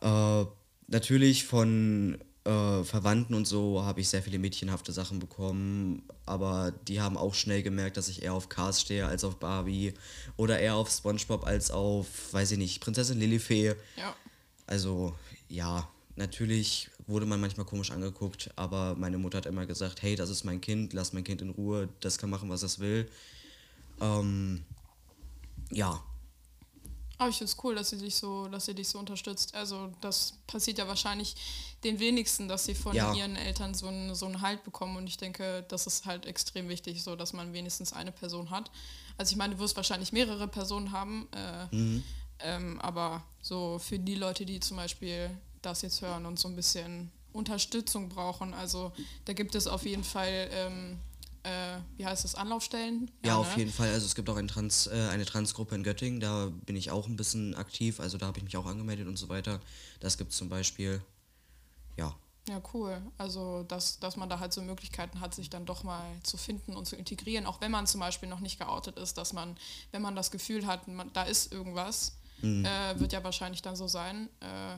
[0.00, 0.44] Äh,
[0.88, 7.00] natürlich von äh, Verwandten und so habe ich sehr viele mädchenhafte Sachen bekommen, aber die
[7.00, 9.94] haben auch schnell gemerkt, dass ich eher auf Cars stehe als auf Barbie
[10.36, 13.76] oder eher auf SpongeBob als auf, weiß ich nicht, Prinzessin Lilifee.
[13.96, 14.14] Ja.
[14.66, 15.14] Also
[15.48, 20.30] ja, natürlich wurde man manchmal komisch angeguckt, aber meine Mutter hat immer gesagt, hey, das
[20.30, 23.08] ist mein Kind, lass mein Kind in Ruhe, das kann machen, was es will.
[24.02, 24.64] Ähm,
[25.70, 26.02] ja,
[27.18, 29.54] Aber ich finde es cool, dass sie dich so, dass sie dich so unterstützt.
[29.54, 31.36] Also das passiert ja wahrscheinlich
[31.84, 33.14] den wenigsten, dass sie von Ja.
[33.14, 34.96] ihren Eltern so einen, so einen Halt bekommen.
[34.96, 38.72] Und ich denke, das ist halt extrem wichtig, so dass man wenigstens eine Person hat.
[39.18, 42.02] Also ich meine, du wirst wahrscheinlich mehrere Personen haben, äh, Mhm.
[42.40, 46.56] ähm, aber so für die Leute, die zum Beispiel das jetzt hören und so ein
[46.56, 48.90] bisschen Unterstützung brauchen, also
[49.26, 50.98] da gibt es auf jeden Fall, ähm,
[51.44, 53.10] äh, wie heißt das, Anlaufstellen?
[53.24, 53.62] Ja, auf ne?
[53.62, 53.90] jeden Fall.
[53.90, 57.06] Also es gibt auch ein Trans, äh, eine Transgruppe in Göttingen, da bin ich auch
[57.06, 59.60] ein bisschen aktiv, also da habe ich mich auch angemeldet und so weiter.
[60.00, 61.02] Das gibt es zum Beispiel,
[61.96, 62.14] ja.
[62.48, 63.00] Ja, cool.
[63.18, 66.74] Also, dass, dass man da halt so Möglichkeiten hat, sich dann doch mal zu finden
[66.74, 69.56] und zu integrieren, auch wenn man zum Beispiel noch nicht geoutet ist, dass man,
[69.92, 73.86] wenn man das Gefühl hat, man, da ist irgendwas, äh, wird ja wahrscheinlich dann so
[73.86, 74.76] sein, äh,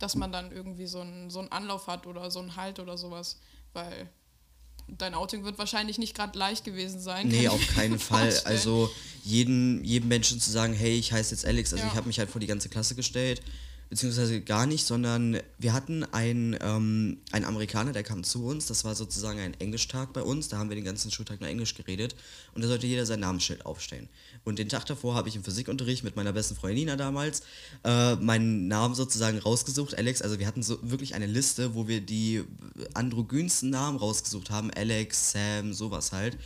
[0.00, 2.98] dass man dann irgendwie so einen so einen Anlauf hat oder so einen Halt oder
[2.98, 3.38] sowas,
[3.72, 4.10] weil
[4.88, 7.28] dein Outing wird wahrscheinlich nicht gerade leicht gewesen sein.
[7.28, 8.30] Nee, auf keinen Fall.
[8.30, 8.46] vorstellen.
[8.56, 8.90] Also
[9.24, 11.72] jeden, jedem Menschen zu sagen, hey, ich heiße jetzt Alex.
[11.72, 11.90] Also Ja.
[11.90, 13.40] ich habe mich halt vor die ganze Klasse gestellt,
[13.94, 18.66] beziehungsweise gar nicht, sondern wir hatten einen, ähm, einen Amerikaner, der kam zu uns.
[18.66, 20.48] Das war sozusagen ein Englischtag bei uns.
[20.48, 22.16] Da haben wir den ganzen Schultag nur Englisch geredet.
[22.54, 24.08] Und da sollte jeder sein Namensschild aufstellen.
[24.42, 27.42] Und den Tag davor habe ich im Physikunterricht mit meiner besten Freundin Nina damals
[27.84, 30.22] äh, meinen Namen sozusagen rausgesucht, Alex.
[30.22, 32.42] Also wir hatten so wirklich eine Liste, wo wir die
[32.94, 34.72] androgynsten Namen rausgesucht haben.
[34.72, 36.36] Alex, Sam, sowas halt.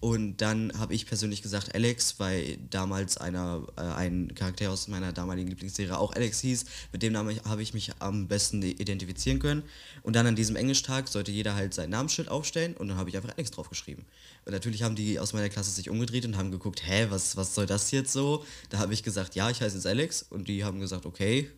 [0.00, 5.12] Und dann habe ich persönlich gesagt Alex, weil damals einer, äh, ein Charakter aus meiner
[5.12, 6.64] damaligen Lieblingsserie auch Alex hieß,
[6.96, 9.64] Mit dem Namen habe ich mich am besten identifizieren können.
[10.02, 13.16] Und dann an diesem Englisch-Tag sollte jeder halt sein Namensschild aufstellen und dann habe ich
[13.18, 14.06] einfach Alex draufgeschrieben.
[14.46, 17.54] Und natürlich haben die aus meiner Klasse sich umgedreht und haben geguckt, hä, was, was
[17.54, 18.46] soll das jetzt so?
[18.70, 20.22] Da habe ich gesagt, ja, ich heiße jetzt Alex.
[20.30, 21.50] Und die haben gesagt, okay,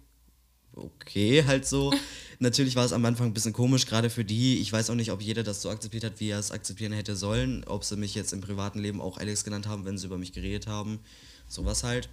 [0.75, 1.95] okay, halt so.
[2.41, 4.59] Natürlich war es am Anfang ein bisschen komisch, gerade für die.
[4.59, 7.15] Ich weiß auch nicht, ob jeder das so akzeptiert hat, wie er es akzeptieren hätte
[7.15, 7.63] sollen.
[7.63, 10.33] Ob sie mich jetzt im privaten Leben auch Alex genannt haben, wenn sie über mich
[10.33, 10.99] geredet haben.
[11.47, 12.09] Sowas halt.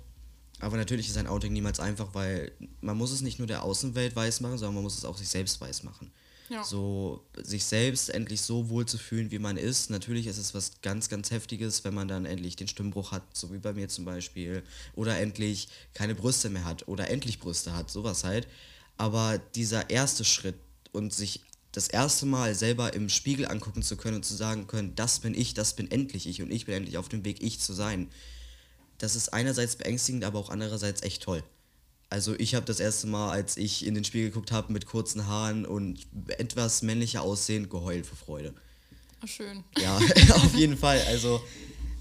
[0.59, 4.15] Aber natürlich ist ein Outing niemals einfach, weil man muss es nicht nur der Außenwelt
[4.15, 6.11] weiß machen, sondern man muss es auch sich selbst weiß machen.
[6.49, 6.63] Ja.
[6.63, 9.89] So sich selbst endlich so wohl zu fühlen, wie man ist.
[9.89, 13.51] Natürlich ist es was ganz, ganz Heftiges, wenn man dann endlich den Stimmbruch hat, so
[13.51, 14.63] wie bei mir zum Beispiel.
[14.95, 18.47] Oder endlich keine Brüste mehr hat oder endlich Brüste hat, sowas halt.
[18.97, 20.55] Aber dieser erste Schritt
[20.91, 21.41] und sich
[21.71, 25.33] das erste Mal selber im Spiegel angucken zu können und zu sagen können, das bin
[25.33, 28.07] ich, das bin endlich ich und ich bin endlich auf dem Weg, ich zu sein.
[28.97, 31.43] Das ist einerseits beängstigend, aber auch andererseits echt toll.
[32.09, 35.27] Also ich habe das erste Mal, als ich in den Spiegel geguckt habe mit kurzen
[35.27, 35.99] Haaren und
[36.37, 38.53] etwas männlicher aussehend, geheult vor Freude.
[39.21, 39.63] Ach, schön.
[39.77, 39.97] Ja,
[40.35, 41.01] auf jeden Fall.
[41.07, 41.41] Also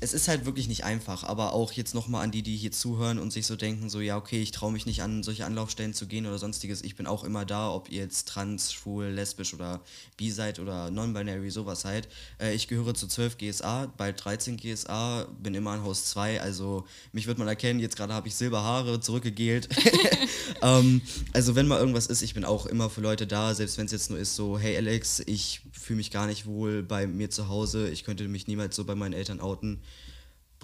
[0.04, 3.18] es ist halt wirklich nicht einfach, aber auch jetzt nochmal an die, die hier zuhören
[3.18, 6.06] und sich so denken, so ja, okay, ich traue mich nicht an solche Anlaufstellen zu
[6.06, 6.82] gehen oder sonstiges.
[6.82, 9.80] Ich bin auch immer da, ob ihr jetzt trans, schwul, lesbisch oder
[10.18, 12.06] bi seid oder non-binary, sowas seid.
[12.38, 16.84] Äh, ich gehöre zu 12 GSA, bald 13 GSA, bin immer in Haus 2, also
[17.12, 19.70] mich wird man erkennen, jetzt gerade habe ich Silberhaare, zurückgegelt.
[20.62, 21.00] ähm,
[21.32, 23.92] also wenn mal irgendwas ist, ich bin auch immer für Leute da, selbst wenn es
[23.92, 27.48] jetzt nur ist so, hey Alex, ich fühle mich gar nicht wohl bei mir zu
[27.48, 29.80] Hause, ich könnte mich niemals so bei meinen Eltern outen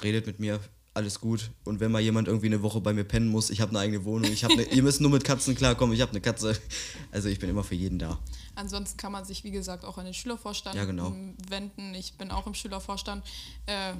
[0.03, 0.61] redet mit mir,
[0.95, 1.51] alles gut.
[1.65, 4.05] Und wenn mal jemand irgendwie eine Woche bei mir pennen muss, ich habe eine eigene
[4.05, 6.59] Wohnung, ich habe ne, ihr müsst nur mit Katzen klarkommen, ich habe eine Katze.
[7.13, 8.19] Also ich bin immer für jeden da.
[8.57, 11.15] Ansonsten kann man sich, wie gesagt, auch an den Schülervorstand Ja, genau.
[11.49, 11.95] wenden.
[11.95, 13.25] Ich bin auch im Schülervorstand.
[13.67, 13.93] Äh,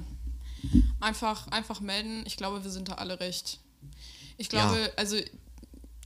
[0.99, 2.23] einfach, einfach melden.
[2.25, 3.59] Ich glaube, wir sind da alle recht.
[4.37, 4.87] Ich glaube, Ja.
[4.97, 5.15] also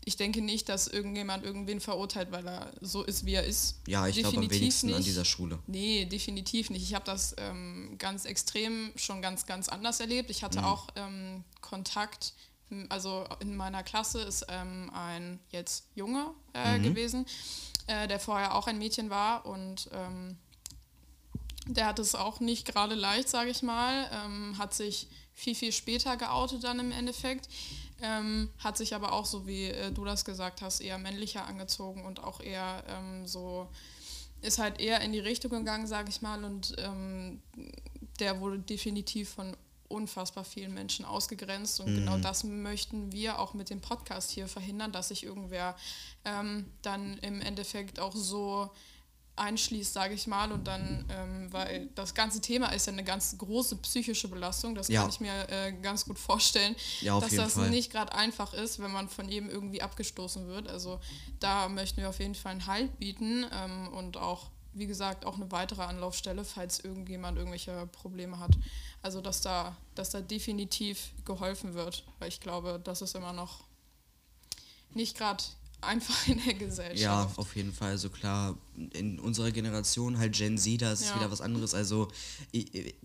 [0.07, 3.79] ich denke nicht, dass irgendjemand irgendwen verurteilt, weil er so ist, wie er ist.
[3.87, 5.07] Ja, ich glaube am Definitiv wenigsten an nicht.
[5.07, 5.59] dieser Schule.
[5.67, 6.83] Nee, definitiv nicht.
[6.83, 10.29] Ich habe das ähm, ganz extrem schon ganz, ganz anders erlebt.
[10.29, 10.45] Ich Mhm.
[10.45, 12.33] hatte auch ähm, Kontakt,
[12.89, 16.83] also in meiner Klasse ist ähm, ein jetzt Junge äh, Mhm.
[16.83, 17.25] gewesen,
[17.87, 20.37] äh, der vorher auch ein Mädchen war und ähm,
[21.67, 25.71] der hat es auch nicht gerade leicht, sage ich mal, ähm, hat sich viel, viel
[25.71, 27.49] später geoutet dann im Endeffekt,
[28.01, 32.05] ähm, hat sich aber auch, so wie äh, du das gesagt hast, eher männlicher angezogen
[32.05, 33.67] und auch eher ähm, so,
[34.41, 37.41] ist halt eher in die Richtung gegangen, sage ich mal, und ähm,
[38.19, 39.55] der wurde definitiv von
[39.87, 44.91] unfassbar vielen Menschen ausgegrenzt und genau das möchten wir auch mit dem Podcast hier verhindern,
[44.91, 45.75] dass sich irgendwer
[46.25, 48.71] ähm, dann im Endeffekt auch so
[49.37, 53.37] einschließt, sage ich mal, und dann, ähm, weil das ganze Thema ist ja eine ganz
[53.37, 55.01] große psychische Belastung, das Ja.
[55.01, 57.69] kann ich mir äh, ganz gut vorstellen, Ja, dass das Fall.
[57.69, 60.67] nicht gerade einfach ist, wenn man von jedem irgendwie abgestoßen wird.
[60.69, 60.99] Also
[61.39, 65.35] da möchten wir auf jeden Fall einen Halt bieten ähm, und auch, wie gesagt, auch
[65.35, 68.51] eine weitere Anlaufstelle, falls irgendjemand irgendwelche Probleme hat.
[69.01, 73.65] Also dass da, dass da definitiv geholfen wird, weil ich glaube, das ist immer noch
[74.93, 75.43] nicht gerade
[75.85, 76.99] einfach in der Gesellschaft.
[76.99, 77.91] Ja, auf jeden Fall.
[77.91, 78.57] Also klar,
[78.93, 81.15] in unserer Generation halt Gen Z, da ist Ja.
[81.15, 81.73] wieder was anderes.
[81.73, 82.07] Also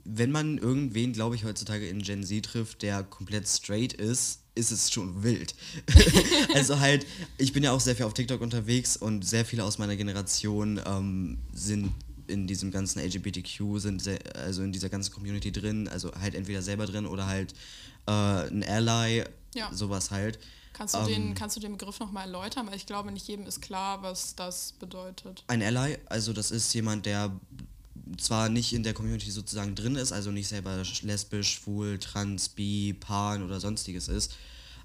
[0.05, 4.71] wenn man irgendwen, glaube ich, heutzutage in Gen Z trifft, der komplett straight ist, ist
[4.73, 5.55] es schon wild.
[6.55, 7.07] also halt,
[7.39, 10.81] ich bin ja auch sehr viel auf TikTok unterwegs und sehr viele aus meiner Generation
[10.85, 11.93] ähm, sind
[12.27, 16.63] in diesem ganzen LGBTQ, sind sehr, also in dieser ganzen Community drin, also halt entweder
[16.63, 17.55] selber drin oder halt
[18.07, 19.73] äh, ein Ally, Ja.
[19.73, 20.39] sowas halt.
[20.73, 22.67] Kannst du, Ähm, den, kannst du den Begriff nochmal erläutern?
[22.67, 25.45] Weil ich glaube, nicht jedem ist klar, was das bedeutet.
[25.47, 27.33] Ein Ally, also das ist jemand, der
[28.19, 32.95] zwar nicht in der Community sozusagen drin ist, also nicht selber lesbisch, schwul, trans, bi,
[32.99, 34.33] pan oder sonstiges ist,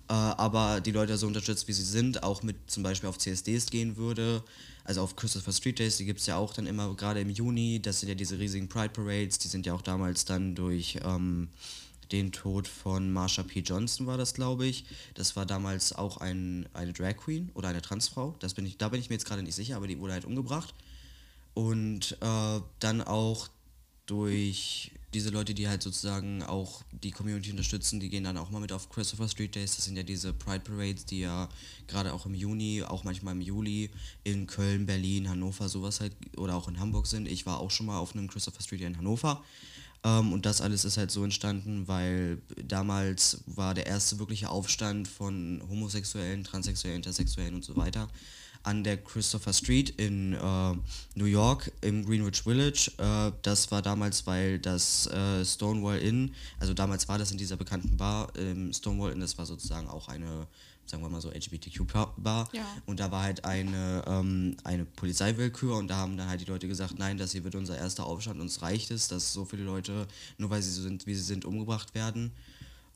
[0.10, 3.68] äh, aber die Leute so unterstützt, wie sie sind, auch mit zum Beispiel auf CSDs
[3.68, 4.44] gehen würde,
[4.84, 7.82] also auf Christopher Street Days, die gibt es ja auch dann immer gerade im Juni,
[7.82, 11.50] das sind ja diese riesigen Pride Parades, die sind ja auch damals dann durch ähm,
[12.12, 13.60] den Tod von Marsha P.
[13.60, 14.86] Johnson war das, glaube ich.
[15.14, 18.36] Das war damals auch ein, eine Drag Queen oder eine Transfrau.
[18.40, 20.26] Das bin ich, da bin ich mir jetzt gerade nicht sicher, aber die wurde halt
[20.26, 20.74] umgebracht.
[21.54, 23.50] Und äh, dann auch
[24.06, 28.60] durch diese Leute, die halt sozusagen auch die Community unterstützen, die gehen dann auch mal
[28.60, 29.78] mit auf Christopher Street Days.
[29.78, 31.48] Das sind ja diese Pride Parades, die ja
[31.88, 33.90] gerade auch im Juni, auch manchmal im Juli
[34.26, 37.28] in Köln, Berlin, Hannover, sowas halt oder auch in Hamburg sind.
[37.30, 39.42] Ich war auch schon mal auf einem Christopher Street Day in Hannover.
[40.06, 45.08] Ähm, und das alles ist halt so entstanden, weil damals war der erste wirkliche Aufstand
[45.08, 48.08] von Homosexuellen, Transsexuellen, Intersexuellen und so weiter
[48.62, 50.74] an der Christopher Street in äh,
[51.14, 52.92] New York im Greenwich Village.
[52.98, 57.58] Äh, das war damals, weil das äh, Stonewall Inn, also damals war das in dieser
[57.58, 60.48] bekannten Bar, ähm, Stonewall Inn, das war sozusagen auch eine
[60.86, 62.50] sagen wir mal so LGBTQ-Bar.
[62.54, 62.66] Ja.
[62.86, 66.68] Und da war halt eine, ähm, eine Polizeiwillkür und da haben dann halt die Leute
[66.68, 70.08] gesagt, nein, das hier wird unser erster Aufstand, uns reicht es, dass so viele Leute,
[70.38, 72.32] nur weil sie so sind, wie sie sind, umgebracht werden.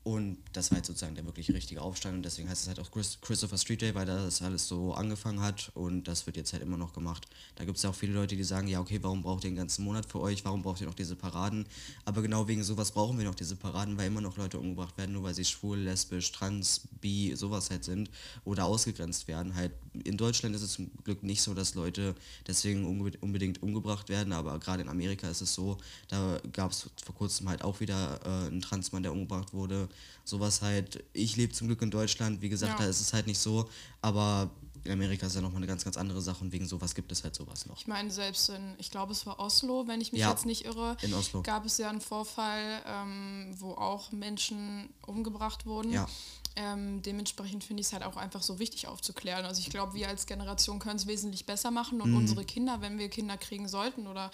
[0.02, 2.90] Und das war halt sozusagen der wirklich richtige Aufstand und deswegen heißt es halt auch
[2.90, 6.54] Chris Christopher Street Day, weil da das alles so angefangen hat und das wird jetzt
[6.54, 7.26] halt immer noch gemacht.
[7.56, 9.56] Da gibt es ja auch viele Leute, die sagen, ja okay, warum braucht ihr den
[9.56, 11.66] ganzen Monat für euch, warum braucht ihr noch diese Paraden?
[12.06, 15.12] Aber genau wegen sowas brauchen wir noch diese Paraden, weil immer noch Leute umgebracht werden,
[15.12, 18.10] nur weil sie schwul, lesbisch, trans, bi, sowas halt sind
[18.46, 19.54] oder ausgegrenzt werden.
[19.54, 22.14] Halt in Deutschland ist es zum Glück nicht so, dass Leute
[22.46, 25.76] deswegen unbe- unbedingt umgebracht werden, aber gerade in Amerika ist es so,
[26.08, 29.89] da gab es vor kurzem halt auch wieder äh, einen Transmann, der umgebracht wurde.
[30.24, 32.84] Sowas halt, ich lebe zum Glück in Deutschland, wie gesagt, Ja.
[32.84, 33.68] da ist es halt nicht so,
[34.00, 34.50] aber
[34.84, 37.22] in Amerika ist ja nochmal eine ganz, ganz andere Sache und wegen sowas gibt es
[37.22, 37.76] halt sowas noch.
[37.78, 40.64] Ich meine, selbst in, ich glaube, es war Oslo, wenn ich mich Ja, jetzt nicht
[40.64, 41.42] irre, in Oslo.
[41.42, 45.92] gab es ja einen Vorfall, ähm, wo auch Menschen umgebracht wurden.
[45.92, 46.06] Ja.
[46.56, 49.44] Ähm, dementsprechend finde ich es halt auch einfach so wichtig aufzuklären.
[49.44, 52.98] Also ich glaube, wir als Generation können es wesentlich besser machen und unsere Kinder, wenn
[52.98, 54.30] wir Kinder kriegen sollten oder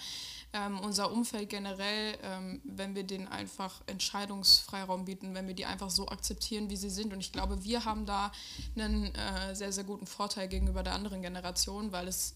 [0.53, 5.89] ähm, unser Umfeld generell, ähm, wenn wir denen einfach Entscheidungsfreiraum bieten, wenn wir die einfach
[5.89, 7.13] so akzeptieren, wie sie sind.
[7.13, 8.31] Und ich glaube, wir haben da
[8.75, 12.35] einen äh, sehr, sehr guten Vorteil gegenüber der anderen Generation, weil es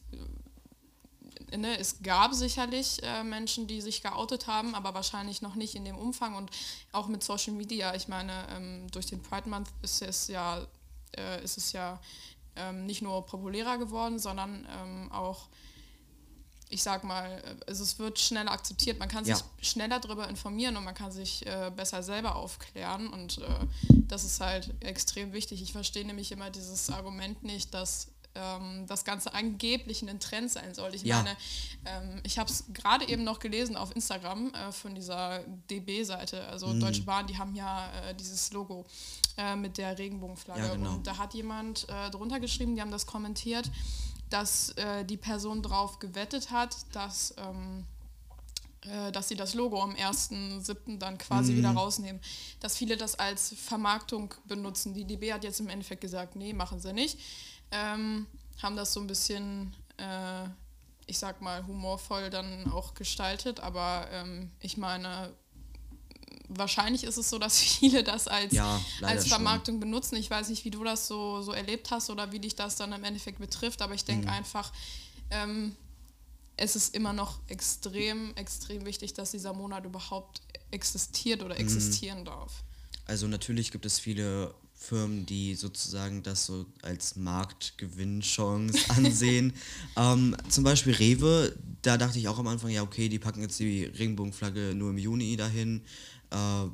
[1.58, 5.86] ne, es gab sicherlich äh, Menschen, die sich geoutet haben, aber wahrscheinlich noch nicht in
[5.86, 6.50] dem Umfang und
[6.92, 7.96] auch mit Social Media.
[7.96, 10.66] Ich meine, ähm, durch den Pride Month ist es ja,
[11.18, 12.00] äh, ist es ja
[12.56, 15.48] ähm, nicht nur populärer geworden, sondern ähm, auch,
[16.70, 18.98] ich sag mal, also es wird schneller akzeptiert.
[19.00, 19.44] Man kann sich Ja.
[19.62, 23.44] schneller darüber informieren und man kann sich äh, besser selber aufklären und äh,
[24.08, 25.62] das ist halt extrem wichtig.
[25.62, 30.74] Ich verstehe nämlich immer dieses Argument nicht, dass ähm, das Ganze angeblich ein Trend sein
[30.74, 30.96] soll.
[30.96, 31.18] Ich Ja.
[31.18, 31.36] meine,
[31.86, 35.40] ähm, ich habe es gerade eben noch gelesen auf Instagram äh, von dieser
[35.70, 36.80] DB-Seite, also Mhm.
[36.80, 38.86] Deutsche Bahn, die haben ja äh, dieses Logo
[39.38, 40.62] äh, mit der Regenbogenflagge.
[40.62, 40.94] Ja, genau.
[40.94, 43.70] Und da hat jemand äh, drunter geschrieben, die haben das kommentiert,
[44.30, 47.86] dass äh, die Person drauf gewettet hat, dass, ähm,
[48.86, 50.98] äh, dass sie das Logo am 1.7.
[51.00, 51.58] dann quasi Mhm.
[51.58, 52.22] wieder rausnehmen.
[52.62, 54.94] Dass viele das als Vermarktung benutzen.
[54.94, 57.20] Die DB hat jetzt im Endeffekt gesagt, nee, machen sie nicht.
[57.72, 58.28] Ähm,
[58.62, 60.46] haben das so ein bisschen, äh,
[61.08, 65.34] ich sag mal, humorvoll dann auch gestaltet, aber ähm, ich meine,
[66.50, 69.30] wahrscheinlich ist es so, dass viele das als, Ja, als schon.
[69.30, 70.16] Vermarktung benutzen.
[70.18, 72.92] Ich weiß nicht, wie du das so, so erlebt hast oder wie dich das dann
[72.94, 74.34] im Endeffekt betrifft, aber ich denke Mhm.
[74.34, 74.72] einfach,
[75.30, 75.76] ähm,
[76.58, 81.46] es ist immer noch extrem, extrem wichtig, dass dieser Monat überhaupt existiert Mhm.
[81.46, 82.64] oder existieren darf.
[83.08, 89.54] Also natürlich gibt es viele Firmen, die sozusagen das so als Marktgewinnchance ansehen.
[89.96, 93.60] ähm, zum Beispiel Rewe, da dachte ich auch am Anfang, ja okay, die packen jetzt
[93.60, 95.84] die Regenbogenflagge nur im Juni dahin.
[96.32, 96.66] Äh,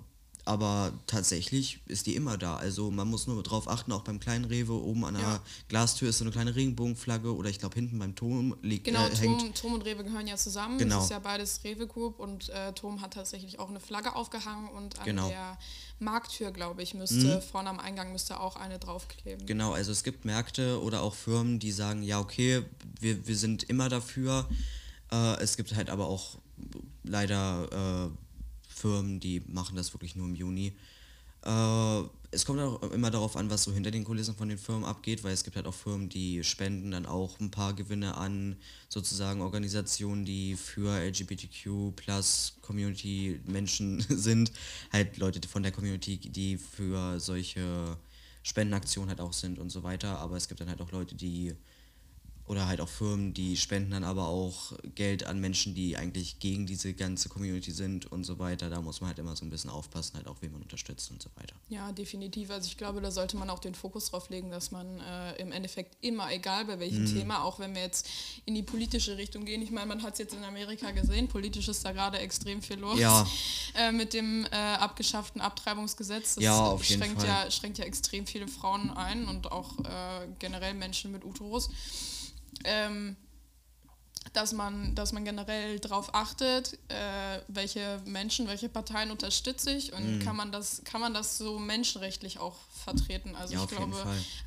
[0.48, 2.56] aber tatsächlich ist die immer da.
[2.56, 5.42] Also man muss nur drauf achten, auch beim kleinen Rewe, oben an der Ja.
[5.68, 9.10] Glastür ist so eine kleine Regenbogenflagge oder ich glaube hinten beim Turm liegt, Genau, äh.
[9.12, 10.78] Tom, Tom und Rewe gehören ja zusammen.
[10.78, 10.96] Genau.
[10.96, 14.70] Das ist ja beides Rewe Group und äh, Tom hat tatsächlich auch eine Flagge aufgehangen
[14.70, 15.26] und an Genau.
[15.26, 15.30] Mhm.
[15.32, 15.58] der
[16.00, 19.46] Markttür, glaube ich, müsste vorne am Eingang müsste auch eine draufkleben.
[19.46, 22.64] Genau, also es gibt Märkte oder auch Firmen, die sagen, ja, okay,
[23.00, 24.48] wir, wir sind immer dafür.
[25.12, 26.38] Äh, es gibt halt aber auch
[27.04, 28.18] leider äh,
[28.78, 30.74] Firmen, die machen das wirklich nur im Juni.
[31.44, 34.84] Äh, es kommt auch immer darauf an, was so hinter den Kulissen von den Firmen
[34.84, 38.58] abgeht, weil es gibt halt auch Firmen, die spenden dann auch ein paar Gewinne an
[38.90, 44.52] sozusagen Organisationen, die für LGBTQ plus Community Menschen sind.
[44.92, 47.98] Halt Leute von der Community, die für solche
[48.44, 50.20] Spendenaktionen halt auch sind und so weiter.
[50.20, 51.54] Aber es gibt dann halt auch Leute, die
[52.48, 56.66] oder halt auch Firmen, die spenden dann aber auch Geld an Menschen, die eigentlich gegen
[56.66, 58.70] diese ganze Community sind und so weiter.
[58.70, 61.22] Da muss man halt immer so ein bisschen aufpassen, halt auch, wen man unterstützt und
[61.22, 61.56] so weiter.
[61.68, 62.50] Ja, definitiv.
[62.50, 65.52] Also ich glaube, da sollte man auch den Fokus drauf legen, dass man äh, im
[65.52, 67.14] Endeffekt immer, egal bei welchem Mhm.
[67.18, 68.08] Thema, auch wenn wir jetzt
[68.46, 71.68] in die politische Richtung gehen, ich meine, man hat es jetzt in Amerika gesehen, politisch
[71.68, 73.28] ist da gerade extrem viel los Ja.
[73.76, 76.36] äh, mit dem äh, abgeschafften Abtreibungsgesetz.
[76.36, 77.30] Das Ja, auf jeden schränkt Fall.
[77.30, 81.70] Ja, schränkt ja extrem viele Frauen ein und auch äh, generell Menschen mit Uterus.
[82.68, 83.16] Ähm,
[84.34, 89.98] dass man, dass man generell darauf achtet, äh, welche Menschen, welche Parteien unterstütze ich Mhm.
[89.98, 93.36] und kann man das, kann man das so menschenrechtlich auch vertreten.
[93.36, 93.96] Also Ja, ich glaube,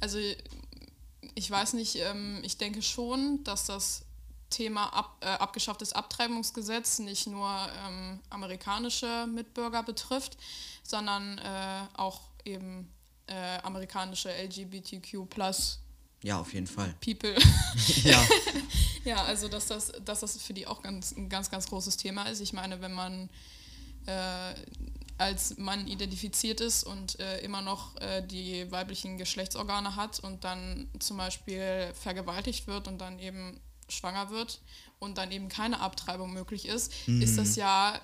[0.01, 0.19] also
[1.35, 4.03] ich weiß nicht, ähm, ich denke schon, dass das
[4.51, 7.49] Thema ab, äh, abgeschafftes Abtreibungsgesetz nicht nur
[7.87, 10.37] ähm, amerikanische Mitbürger betrifft,
[10.83, 12.91] sondern äh, auch eben
[13.29, 15.25] äh, amerikanische LGBTQ
[16.23, 16.95] Ja, auf jeden Fall.
[17.01, 17.35] People.
[18.05, 18.23] Ja,
[19.05, 22.25] Ja, also dass das, dass das für die auch ganz, ein ganz, ganz großes Thema
[22.25, 22.41] ist.
[22.41, 23.31] Ich meine, wenn man,
[24.07, 24.55] äh,
[25.19, 30.89] als Mann identifiziert ist und äh, immer noch äh, die weiblichen Geschlechtsorgane hat und dann
[30.99, 34.61] zum Beispiel vergewaltigt wird und dann eben schwanger wird
[34.99, 38.01] und dann eben keine Abtreibung möglich ist, ist das ja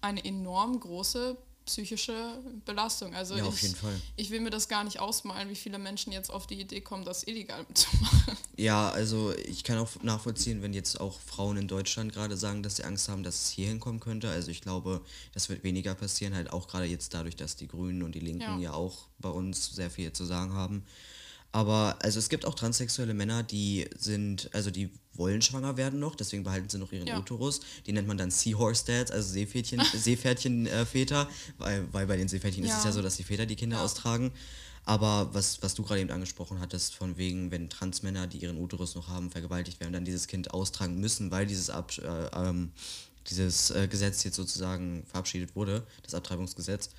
[0.00, 3.14] eine enorm große psychische Belastung.
[3.14, 4.00] Also Ja, ich, auf jeden Fall.
[4.16, 7.04] ich will mir das gar nicht ausmalen, wie viele Menschen jetzt auf die Idee kommen,
[7.04, 8.36] das illegal zu machen.
[8.56, 12.76] Ja, also ich kann auch nachvollziehen, wenn jetzt auch Frauen in Deutschland gerade sagen, dass
[12.76, 14.30] sie Angst haben, dass es hier hinkommen könnte.
[14.30, 15.02] Also ich glaube,
[15.34, 18.40] das wird weniger passieren, halt auch gerade jetzt dadurch, dass die Grünen und die Linken
[18.42, 18.58] Ja.
[18.58, 20.84] ja, auch bei uns sehr viel zu sagen haben.
[21.52, 26.14] Aber also es gibt auch transsexuelle Männer, die sind, also die wollen schwanger werden noch,
[26.14, 27.18] deswegen behalten sie noch ihren Ja.
[27.18, 27.60] Uterus.
[27.86, 31.28] Die nennt man dann Seahorse Dads, also Seepferdchen, Seepferdchen-Väter,
[31.58, 32.90] weil, weil bei den Seepferdchen ist es Ja.
[32.90, 33.84] ja so, dass die Väter die Kinder Ja.
[33.84, 34.32] austragen.
[34.84, 38.94] Aber was, was du gerade eben angesprochen hattest, von wegen, wenn Transmänner, die ihren Uterus
[38.94, 42.70] noch haben, vergewaltigt werden, dann dieses Kind austragen müssen, weil dieses, Ab äh, ähm,
[43.28, 46.90] dieses äh, Gesetz jetzt sozusagen verabschiedet wurde, das Abtreibungsgesetz,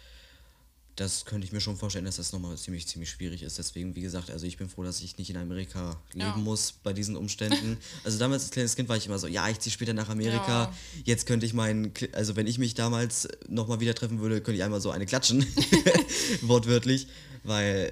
[0.97, 3.57] das könnte ich mir schon vorstellen, dass das nochmal ziemlich, ziemlich schwierig ist.
[3.59, 6.35] Deswegen, wie gesagt, also ich bin froh, dass ich nicht in Amerika leben Ja.
[6.37, 7.77] muss bei diesen Umständen.
[8.03, 10.63] Also damals als kleines Kind war ich immer so, ja, ich ziehe später nach Amerika.
[10.63, 10.73] Ja.
[11.05, 14.63] Jetzt könnte ich meinen, also wenn ich mich damals nochmal wieder treffen würde, könnte ich
[14.63, 15.45] einmal so eine klatschen.
[16.41, 17.07] Wortwörtlich.
[17.43, 17.91] Weil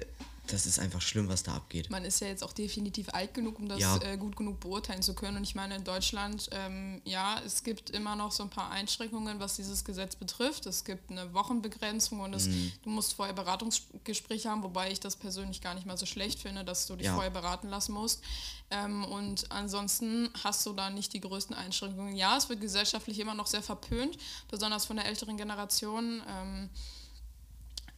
[0.52, 1.90] das ist einfach schlimm, was da abgeht.
[1.90, 3.96] Man ist ja jetzt auch definitiv alt genug, um das Ja.
[4.02, 5.36] äh, gut genug beurteilen zu können.
[5.38, 9.40] Und ich meine, in Deutschland, ähm, ja, es gibt immer noch so ein paar Einschränkungen,
[9.40, 10.66] was dieses Gesetz betrifft.
[10.66, 12.72] Es gibt eine Wochenbegrenzung und es, Mhm.
[12.82, 16.64] du musst vorher Beratungsgespräche haben, wobei ich das persönlich gar nicht mal so schlecht finde,
[16.64, 17.14] dass du dich Ja.
[17.14, 18.22] vorher beraten lassen musst.
[18.70, 22.16] Ähm, und ansonsten hast du da nicht die größten Einschränkungen.
[22.16, 24.16] Ja, es wird gesellschaftlich immer noch sehr verpönt,
[24.50, 26.22] besonders von der älteren Generation.
[26.28, 26.70] Ähm,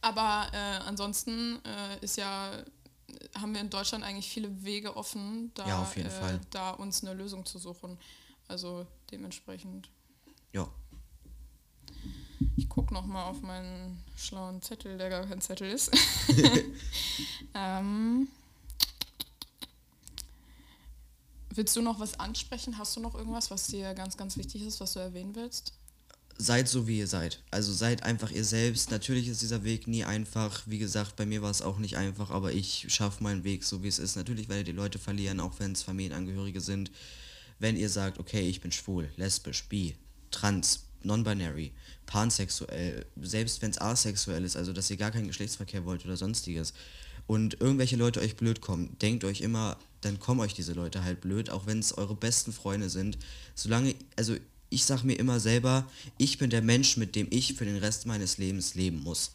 [0.01, 2.51] aber äh, ansonsten äh, ist ja,
[3.37, 7.45] haben wir in Deutschland eigentlich viele Wege offen, da, Ja, äh, da uns eine Lösung
[7.45, 7.97] zu suchen.
[8.47, 9.89] Also dementsprechend.
[10.53, 10.67] Ja.
[12.55, 15.91] Ich gucke nochmal auf meinen schlauen Zettel, der gar kein Zettel ist.
[17.53, 18.27] ähm,
[21.49, 22.77] willst du noch was ansprechen?
[22.77, 25.73] Hast du noch irgendwas, was dir ganz, ganz wichtig ist, was du erwähnen willst?
[26.41, 27.43] Seid so, wie ihr seid.
[27.51, 28.91] Also seid einfach ihr selbst.
[28.91, 30.63] Natürlich ist dieser Weg nie einfach.
[30.65, 33.83] Wie gesagt, bei mir war es auch nicht einfach, aber ich schaffe meinen Weg so,
[33.83, 34.15] wie es ist.
[34.15, 36.91] Natürlich werdet ihr Leute verlieren, auch wenn es Familienangehörige sind.
[37.59, 39.95] Wenn ihr sagt, okay, ich bin schwul, lesbisch, bi,
[40.31, 41.73] trans, non-binary,
[42.05, 46.73] pansexuell, selbst wenn es asexuell ist, also dass ihr gar keinen Geschlechtsverkehr wollt oder sonstiges,
[47.27, 51.21] und irgendwelche Leute euch blöd kommen, denkt euch immer, dann kommen euch diese Leute halt
[51.21, 53.19] blöd, auch wenn es eure besten Freunde sind.
[53.53, 54.35] Solange, also
[54.69, 58.05] ich sag mir immer selber, ich bin der Mensch, mit dem ich für den Rest
[58.05, 59.31] meines Lebens leben muss.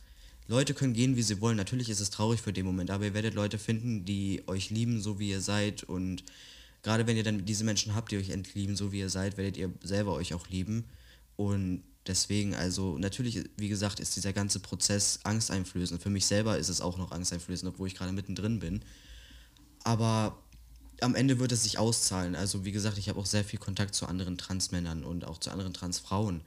[0.47, 1.57] Leute können gehen, wie sie wollen.
[1.57, 5.01] Natürlich ist es traurig für den Moment, aber ihr werdet Leute finden, die euch lieben,
[5.01, 5.85] so wie ihr seid.
[5.85, 6.23] Und
[6.83, 9.57] gerade wenn ihr dann diese Menschen habt, die euch entlieben, so wie ihr seid, werdet
[9.57, 10.85] ihr selber euch auch lieben.
[11.37, 16.03] Und deswegen, also natürlich, wie gesagt, ist dieser ganze Prozess angsteinflößend.
[16.03, 18.83] Für mich selber ist es auch noch angsteinflößend, obwohl ich gerade mittendrin bin.
[19.83, 20.39] Aber
[21.01, 22.35] am Ende wird es sich auszahlen.
[22.35, 25.51] Also wie gesagt, ich habe auch sehr viel Kontakt zu anderen Transmännern und auch zu
[25.51, 26.43] anderen Transfrauen.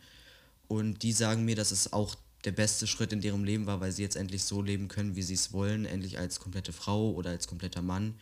[0.67, 3.91] Und die sagen mir, dass es auch der beste Schritt in ihrem Leben war, weil
[3.91, 7.31] sie jetzt endlich so leben können, wie sie es wollen, endlich als komplette Frau oder
[7.31, 8.15] als kompletter Mann.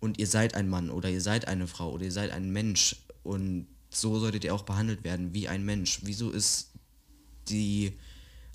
[0.00, 2.96] Und ihr seid ein Mann oder ihr seid eine Frau oder ihr seid ein Mensch.
[3.22, 6.00] Und so solltet ihr auch behandelt werden, wie ein Mensch.
[6.02, 6.70] Wieso ist
[7.48, 7.98] die,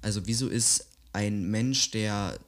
[0.02, 2.40] also wieso ist ein Mensch, der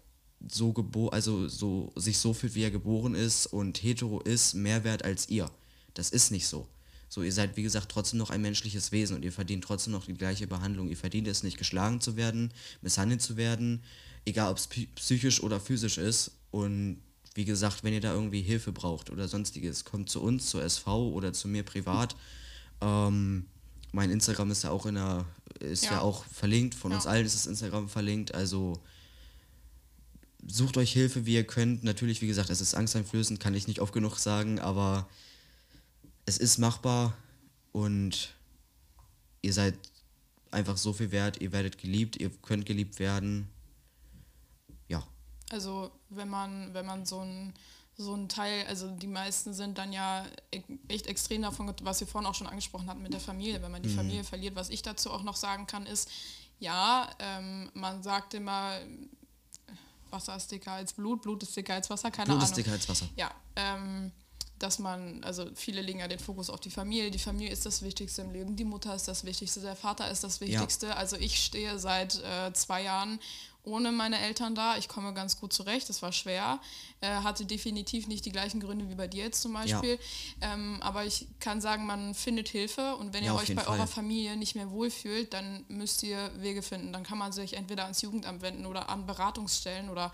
[0.51, 4.83] so gebo also so sich so fühlt, wie er geboren ist und hetero ist, mehr
[4.83, 5.49] wert als ihr?
[5.93, 6.67] Das ist nicht so.
[7.09, 10.05] So, ihr seid, wie gesagt, trotzdem noch ein menschliches Wesen und ihr verdient trotzdem noch
[10.05, 10.89] die gleiche Behandlung.
[10.89, 12.51] Ihr verdient es nicht, geschlagen zu werden,
[12.81, 13.83] misshandelt zu werden,
[14.25, 16.31] egal ob es psy- psychisch oder physisch ist.
[16.49, 17.01] Und
[17.35, 21.09] wie gesagt, wenn ihr da irgendwie Hilfe braucht oder sonstiges, kommt zu uns, zur SV
[21.11, 22.15] oder zu mir privat.
[22.81, 23.45] Ähm,
[23.91, 25.25] mein Instagram ist ja auch in der,
[25.59, 26.01] ist ja, Ja.
[26.01, 27.11] auch verlinkt, von uns Ja.
[27.11, 28.79] allen ist das Instagram verlinkt, also
[30.47, 31.83] sucht euch Hilfe, wie ihr könnt.
[31.83, 35.07] Natürlich, wie gesagt, es ist angsteinflößend, kann ich nicht oft genug sagen, aber
[36.25, 37.13] es ist machbar
[37.71, 38.33] und
[39.41, 39.75] ihr seid
[40.51, 43.49] einfach so viel wert, ihr werdet geliebt, ihr könnt geliebt werden.
[44.87, 45.03] Ja,
[45.49, 47.53] Also wenn man, wenn man so ein
[47.95, 52.07] so ein Teil, also die meisten sind dann ja e- echt extrem davon, was wir
[52.07, 53.61] vorhin auch schon angesprochen hatten mit der Familie.
[53.61, 56.09] Wenn man die Familie verliert, was ich dazu auch noch sagen kann, ist,
[56.59, 58.79] ja, ähm, man sagt immer,
[60.13, 62.49] Wasser ist dicker als Blut, Blut ist dicker als Wasser, keine Blut Ahnung.
[62.49, 63.09] ist dicker als Wasser.
[63.17, 64.11] Ja, ähm,
[64.59, 67.11] dass man, also viele legen ja den Fokus auf die Familie.
[67.11, 70.23] Die Familie ist das Wichtigste im Leben, die Mutter ist das Wichtigste, der Vater ist
[70.23, 70.95] das Wichtigste.
[70.95, 73.19] Also ich stehe seit äh, zwei Jahren
[73.63, 74.77] ohne meine Eltern da.
[74.77, 76.59] Ich komme ganz gut zurecht, das war schwer.
[77.01, 79.97] Äh, hatte definitiv nicht die gleichen Gründe wie bei dir jetzt zum Beispiel.
[80.41, 83.77] Ähm, aber ich kann sagen, man findet Hilfe und wenn Ja, ihr euch bei Fall.
[83.77, 86.91] eurer Familie nicht mehr wohlfühlt, dann müsst ihr Wege finden.
[86.91, 90.11] Dann kann man sich entweder ans Jugendamt wenden oder an Beratungsstellen oder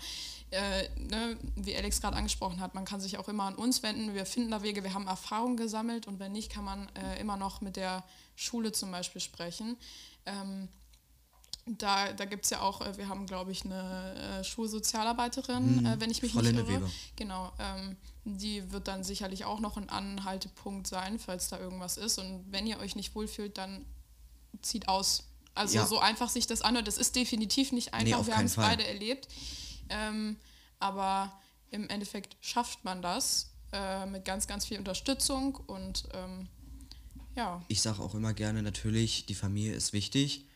[0.50, 4.14] äh, ne, wie Alex gerade angesprochen hat, man kann sich auch immer an uns wenden.
[4.14, 7.36] Wir finden da Wege, wir haben Erfahrung gesammelt und wenn nicht, kann man äh, immer
[7.36, 9.76] noch mit der Schule zum Beispiel sprechen.
[10.26, 10.68] Ähm,
[11.66, 15.96] da da gibt es ja auch, äh, wir haben, glaube ich, eine äh, Schulsozialarbeiterin, äh,
[16.00, 16.68] wenn ich mich Frau nicht irre.
[16.68, 16.90] Weber.
[17.16, 22.18] Genau, ähm, die wird dann sicherlich auch noch ein Anhaltepunkt sein, falls da irgendwas ist.
[22.18, 23.84] Und wenn ihr euch nicht wohlfühlt, dann
[24.62, 25.24] zieht aus.
[25.54, 25.86] Also Ja.
[25.86, 28.18] so einfach sich das anhört, das ist definitiv nicht einfach.
[28.20, 29.28] auf wir haben es beide erlebt.
[29.88, 30.36] Ähm,
[30.78, 31.32] aber
[31.70, 36.48] im Endeffekt schafft man das äh, mit ganz, ganz viel Unterstützung und ähm,
[37.36, 40.46] ja, ich sage auch immer gerne, natürlich, die Familie ist wichtig,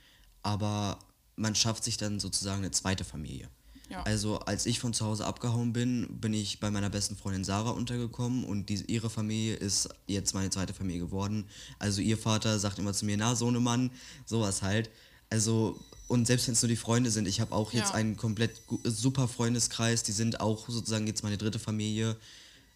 [0.44, 0.98] aber
[1.36, 3.48] man schafft sich dann sozusagen eine zweite Familie.
[3.90, 4.02] Ja.
[4.04, 7.70] Also als ich von zu Hause abgehauen bin, bin ich bei meiner besten Freundin Sarah
[7.70, 11.46] untergekommen und die, ihre Familie ist jetzt meine zweite Familie geworden.
[11.78, 13.90] Also ihr Vater sagt immer zu mir, na, Sohnemann,
[14.24, 14.90] sowas halt.
[15.28, 15.78] Also,
[16.08, 17.94] und selbst wenn es nur die Freunde sind, ich habe auch jetzt Ja.
[17.94, 22.16] einen komplett super Freundeskreis, die sind auch sozusagen jetzt meine dritte Familie.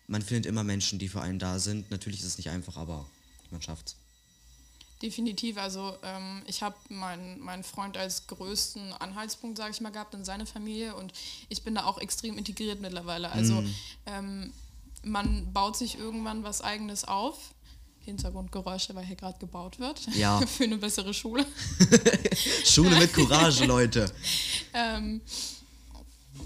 [0.08, 1.90] Man findet immer Menschen, die für einen da sind.
[1.90, 3.06] Natürlich ist es nicht einfach, aber
[3.50, 3.96] man schafft's.
[5.00, 10.12] Definitiv, also ähm, ich habe meinen meinen Freund als größten Anhaltspunkt, sage ich mal, gehabt
[10.14, 11.12] in seine Familie und
[11.48, 13.30] ich bin da auch extrem integriert mittlerweile.
[13.30, 13.62] Also
[14.06, 14.52] ähm,
[15.04, 17.54] man baut sich irgendwann was eigenes auf.
[18.08, 20.00] Hintergrundgeräusche, weil hier gerade gebaut wird.
[20.16, 20.40] Ja.
[20.46, 21.46] Für eine bessere Schule.
[22.64, 24.10] Schule mit Courage, Leute.
[24.74, 25.22] Ähm,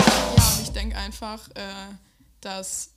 [0.01, 1.89] ja, und ich denke einfach, äh,
[2.41, 2.91] dass,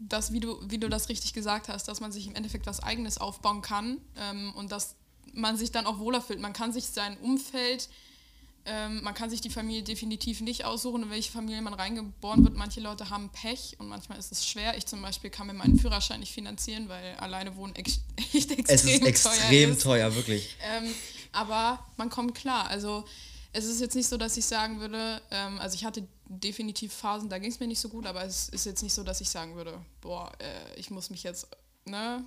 [0.00, 2.80] dass wie, du, wie du das richtig gesagt hast, dass man sich im Endeffekt was
[2.80, 4.96] Eigenes aufbauen kann ähm, und dass
[5.32, 6.40] man sich dann auch wohler fühlt.
[6.40, 7.88] Man kann sich sein Umfeld,
[8.64, 12.56] ähm, man kann sich die Familie definitiv nicht aussuchen, in welche Familie man reingeboren wird.
[12.56, 14.76] Manche Leute haben Pech und manchmal ist es schwer.
[14.76, 18.00] Ich zum Beispiel kann mir meinen Führerschein nicht finanzieren, weil alleine wohnen echt
[18.32, 19.82] extrem, Es ist extrem teuer ist.
[19.82, 20.56] teuer, wirklich.
[20.76, 20.94] Ähm,
[21.32, 22.68] aber man kommt klar.
[22.68, 23.04] Also
[23.52, 27.28] es ist jetzt nicht so, dass ich sagen würde, ähm, also ich hatte definitiv Phasen,
[27.28, 29.28] da ging es mir nicht so gut, aber es ist jetzt nicht so, dass ich
[29.28, 31.48] sagen würde, boah, äh, ich muss mich jetzt,
[31.84, 32.24] ne,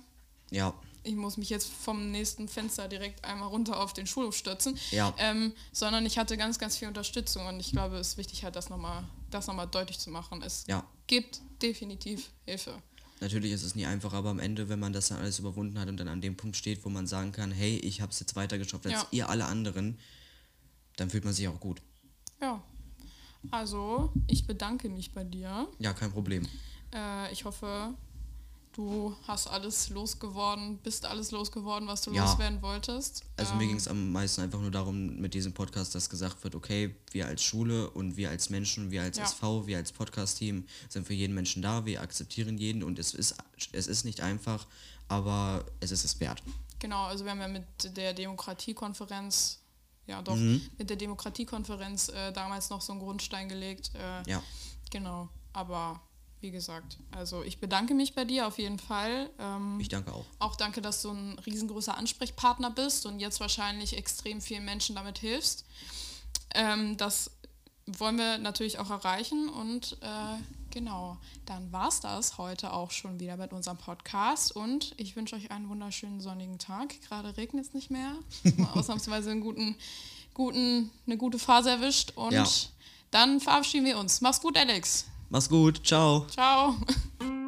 [0.50, 0.74] Ja,
[1.06, 4.78] ich muss mich jetzt vom nächsten Fenster direkt einmal runter auf den Schulhof stürzen.
[4.90, 5.12] Ja.
[5.18, 8.56] Ähm, sondern ich hatte ganz, ganz viel Unterstützung und ich glaube, es ist wichtig halt,
[8.56, 10.42] das nochmal das noch mal deutlich zu machen.
[10.42, 10.86] Es Ja.
[11.06, 12.80] gibt definitiv Hilfe.
[13.20, 15.88] natürlich ist es nie einfach, aber am Ende, wenn man das dann alles überwunden hat
[15.88, 18.36] und dann an dem Punkt steht, wo man sagen kann, hey, ich habe es jetzt
[18.36, 19.06] weiter geschafft als Ja.
[19.12, 19.98] ihr alle anderen,
[20.96, 21.80] dann fühlt man sich auch gut.
[22.40, 22.62] Ja.
[23.50, 25.68] Also, ich bedanke mich bei dir.
[25.78, 26.46] Ja, kein Problem.
[26.94, 27.92] Äh, ich hoffe,
[28.72, 32.24] du hast alles losgeworden, bist alles losgeworden, was du Ja.
[32.24, 33.22] loswerden wolltest.
[33.36, 36.42] Also ähm, mir ging es am meisten einfach nur darum, mit diesem Podcast, dass gesagt
[36.42, 39.24] wird, okay, wir als Schule und wir als Menschen, wir als Ja.
[39.24, 43.36] SV, wir als Podcast-Team sind für jeden Menschen da, wir akzeptieren jeden und es ist,
[43.72, 44.66] es ist nicht einfach,
[45.08, 46.42] aber es ist es wert.
[46.78, 47.64] Genau, also wir haben ja mit
[47.96, 49.60] der Demokratiekonferenz,
[50.06, 50.60] ja doch, Mhm.
[50.78, 53.90] mit der Demokratiekonferenz äh, damals noch so einen Grundstein gelegt.
[53.94, 54.42] Äh, Ja.
[54.90, 56.00] Genau, aber
[56.40, 59.30] wie gesagt, also ich bedanke mich bei dir auf jeden Fall.
[59.38, 60.26] Ähm, Ich danke auch.
[60.38, 65.18] Auch danke, dass du ein riesengroßer Ansprechpartner bist und jetzt wahrscheinlich extrem vielen Menschen damit
[65.18, 65.64] hilfst.
[66.54, 67.30] Ähm, das
[67.86, 70.36] wollen wir natürlich auch erreichen und äh,
[70.74, 71.16] genau,
[71.46, 75.50] dann war es das heute auch schon wieder mit unserem Podcast und ich wünsche euch
[75.50, 77.00] einen wunderschönen sonnigen Tag.
[77.08, 78.12] Gerade regnet es nicht mehr,
[78.74, 79.76] ausnahmsweise einen guten,
[80.34, 82.44] guten, eine gute Phase erwischt und Ja.
[83.10, 84.20] dann verabschieden wir uns.
[84.20, 85.06] Mach's gut, Alex.
[85.30, 86.26] Mach's gut, ciao.
[86.26, 86.74] Ciao.